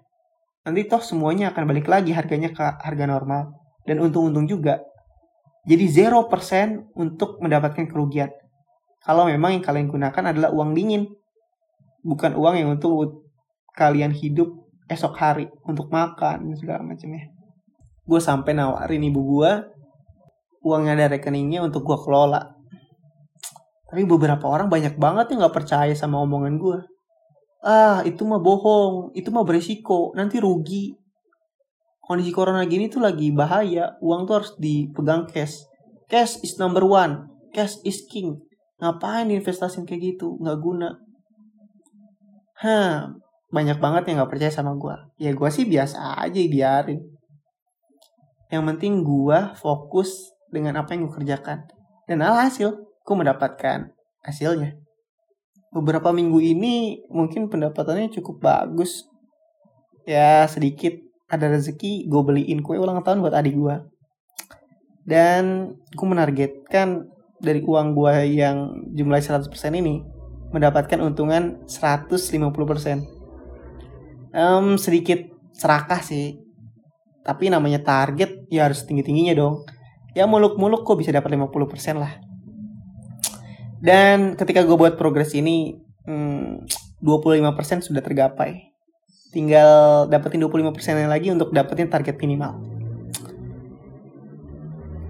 Nanti 0.63 0.85
toh 0.87 1.01
semuanya 1.01 1.51
akan 1.51 1.63
balik 1.67 1.89
lagi 1.89 2.13
harganya 2.13 2.53
ke 2.53 2.61
harga 2.61 3.05
normal. 3.09 3.51
Dan 3.83 3.99
untung-untung 3.99 4.47
juga. 4.47 4.79
Jadi 5.65 5.89
0% 5.89 6.93
untuk 6.93 7.41
mendapatkan 7.41 7.89
kerugian 7.89 8.29
kalau 9.05 9.29
memang 9.29 9.53
yang 9.53 9.63
kalian 9.63 9.87
gunakan 9.87 10.33
adalah 10.33 10.49
uang 10.49 10.73
dingin. 10.73 11.05
Bukan 12.01 12.33
uang 12.33 12.55
yang 12.57 12.69
untuk 12.73 13.25
kalian 13.77 14.13
hidup 14.13 14.49
esok 14.89 15.13
hari 15.17 15.45
untuk 15.65 15.89
makan 15.89 16.49
dan 16.49 16.55
segala 16.57 16.81
macamnya 16.85 17.35
gue 18.05 18.21
sampai 18.21 18.53
nawarin 18.53 19.01
ibu 19.01 19.21
gue 19.25 19.51
uangnya 20.65 20.93
ada 20.97 21.17
rekeningnya 21.17 21.61
untuk 21.61 21.85
gue 21.85 21.97
kelola. 21.97 22.57
Tapi 23.85 24.01
beberapa 24.05 24.49
orang 24.49 24.65
banyak 24.65 24.97
banget 24.97 25.33
yang 25.33 25.45
nggak 25.45 25.55
percaya 25.55 25.93
sama 25.93 26.21
omongan 26.21 26.57
gue 26.57 26.79
ah 27.65 28.05
itu 28.05 28.21
mah 28.29 28.37
bohong 28.37 29.09
itu 29.17 29.33
mah 29.33 29.41
beresiko 29.41 30.13
nanti 30.13 30.37
rugi. 30.37 30.93
Kondisi 32.05 32.29
corona 32.29 32.61
gini 32.69 32.85
tuh 32.85 33.01
lagi 33.01 33.33
bahaya 33.33 33.97
uang 33.97 34.29
tuh 34.29 34.33
harus 34.37 34.53
dipegang 34.61 35.25
cash. 35.25 35.65
Cash 36.05 36.37
is 36.45 36.61
number 36.61 36.85
one 36.85 37.25
cash 37.49 37.81
is 37.81 38.05
king 38.05 38.44
Ngapain 38.79 39.31
investasi 39.31 39.87
kayak 39.87 40.15
gitu? 40.15 40.35
Nggak 40.39 40.57
guna. 40.59 40.89
Hah, 42.59 43.15
banyak 43.51 43.79
banget 43.79 44.03
yang 44.11 44.23
nggak 44.23 44.31
percaya 44.31 44.51
sama 44.51 44.75
gue. 44.75 44.95
Ya 45.19 45.31
gue 45.31 45.49
sih 45.51 45.63
biasa 45.63 46.19
aja 46.19 46.39
biarin. 46.43 46.99
Yang 48.51 48.63
penting 48.75 49.03
gue 49.03 49.39
fokus 49.59 50.35
dengan 50.51 50.79
apa 50.79 50.95
yang 50.95 51.07
gue 51.07 51.13
kerjakan. 51.15 51.67
Dan 52.05 52.21
alhasil, 52.21 52.75
gue 52.79 53.15
mendapatkan 53.15 53.95
hasilnya. 54.23 54.75
Beberapa 55.71 56.15
minggu 56.15 56.39
ini 56.39 57.03
mungkin 57.11 57.51
pendapatannya 57.51 58.11
cukup 58.11 58.43
bagus. 58.43 59.07
Ya 60.07 60.45
sedikit 60.47 60.95
ada 61.27 61.49
rezeki 61.49 62.05
gue 62.05 62.21
beliin 62.21 62.61
kue 62.61 62.77
ulang 62.77 63.01
tahun 63.01 63.19
buat 63.23 63.35
adik 63.35 63.55
gue. 63.57 63.75
Dan 65.05 65.75
gue 65.93 66.07
menargetkan 66.07 67.14
dari 67.39 67.59
uang 67.61 67.95
gue 67.95 68.15
yang 68.31 68.87
jumlah 68.95 69.19
100% 69.19 69.51
ini 69.75 70.03
mendapatkan 70.51 70.99
untungan 71.03 71.59
150%. 71.67 72.35
Um, 74.35 74.75
sedikit 74.79 75.19
serakah 75.55 75.99
sih. 76.03 76.39
Tapi 77.25 77.49
namanya 77.49 77.81
target 77.81 78.45
ya 78.53 78.69
harus 78.69 78.85
tinggi-tingginya 78.85 79.33
dong. 79.35 79.65
Ya 80.13 80.29
muluk-muluk 80.29 80.85
kok 80.87 81.01
bisa 81.01 81.11
dapat 81.11 81.35
50% 81.35 81.99
lah. 81.99 82.21
Dan 83.81 84.39
ketika 84.39 84.63
gue 84.63 84.77
buat 84.77 84.95
progres 84.95 85.35
ini 85.35 85.75
hmm, 86.07 86.69
25% 87.03 87.83
sudah 87.83 87.99
tergapai. 87.99 88.71
Tinggal 89.35 90.07
dapetin 90.07 90.39
25% 90.39 90.71
lagi 91.11 91.27
untuk 91.27 91.51
dapetin 91.51 91.91
target 91.91 92.15
minimal 92.15 92.74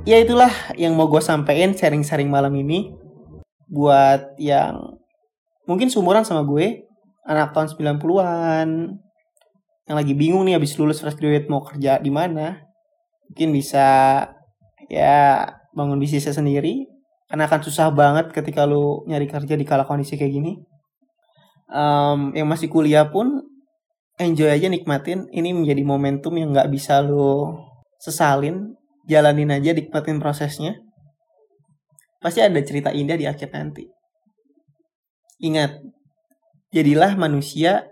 ya 0.06 0.22
itulah 0.22 0.54
yang 0.78 0.94
mau 0.94 1.10
gue 1.10 1.20
sampein 1.20 1.74
sharing-sharing 1.74 2.30
malam 2.30 2.54
ini 2.54 2.94
buat 3.66 4.38
yang 4.38 5.02
mungkin 5.66 5.90
seumuran 5.90 6.22
sama 6.22 6.46
gue 6.46 6.86
anak 7.26 7.58
tahun 7.58 7.74
90-an 7.74 8.70
yang 9.86 9.96
lagi 9.98 10.14
bingung 10.14 10.46
nih 10.46 10.58
habis 10.58 10.78
lulus 10.78 11.02
fresh 11.02 11.18
graduate 11.18 11.50
mau 11.50 11.66
kerja 11.66 11.98
di 11.98 12.14
mana 12.14 12.66
mungkin 13.30 13.50
bisa 13.54 13.88
ya 14.90 15.50
bangun 15.74 16.00
bisnisnya 16.00 16.34
sendiri. 16.34 16.90
Karena 17.26 17.50
akan 17.50 17.62
susah 17.66 17.90
banget 17.90 18.30
ketika 18.32 18.70
lu 18.70 19.02
nyari 19.10 19.26
kerja 19.26 19.58
di 19.58 19.66
kala 19.66 19.84
kondisi 19.84 20.16
kayak 20.16 20.34
gini. 20.34 20.62
Um, 21.66 22.32
yang 22.38 22.46
masih 22.46 22.70
kuliah 22.70 23.10
pun 23.10 23.42
enjoy 24.22 24.48
aja 24.48 24.70
nikmatin. 24.70 25.26
Ini 25.34 25.52
menjadi 25.52 25.82
momentum 25.82 26.38
yang 26.38 26.54
nggak 26.54 26.70
bisa 26.70 27.02
lu 27.02 27.58
sesalin 27.98 28.78
jalanin 29.06 29.54
aja 29.54 29.72
nikmatin 29.74 30.18
prosesnya. 30.18 30.82
Pasti 32.20 32.42
ada 32.42 32.58
cerita 32.66 32.90
indah 32.90 33.18
di 33.18 33.30
akhir 33.30 33.54
nanti. 33.54 33.86
Ingat 35.46 35.78
jadilah 36.74 37.14
manusia 37.14 37.86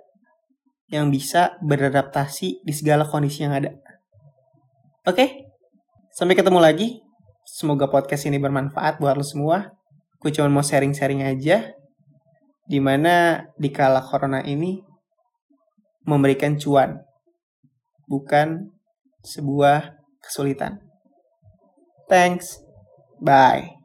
yang 0.89 1.13
bisa 1.13 1.57
beradaptasi 1.61 2.65
di 2.65 2.73
segala 2.73 3.05
kondisi 3.05 3.45
yang 3.45 3.53
ada. 3.53 3.71
Oke? 5.05 5.49
Sampai 6.13 6.37
ketemu 6.37 6.59
lagi. 6.61 7.01
Semoga 7.43 7.91
podcast 7.91 8.25
ini 8.25 8.39
bermanfaat 8.39 8.97
buat 8.97 9.19
lo 9.19 9.25
semua. 9.25 9.75
Gue 10.17 10.31
cuma 10.31 10.47
mau 10.47 10.63
sharing-sharing 10.63 11.27
aja 11.27 11.75
di 12.63 12.79
mana 12.79 13.43
di 13.59 13.67
kala 13.69 13.99
corona 13.99 14.39
ini 14.39 14.79
memberikan 16.07 16.55
cuan 16.55 16.95
bukan 18.07 18.71
sebuah 19.23 19.99
kesulitan 20.23 20.92
Thanks. 22.07 22.59
Bye. 23.21 23.75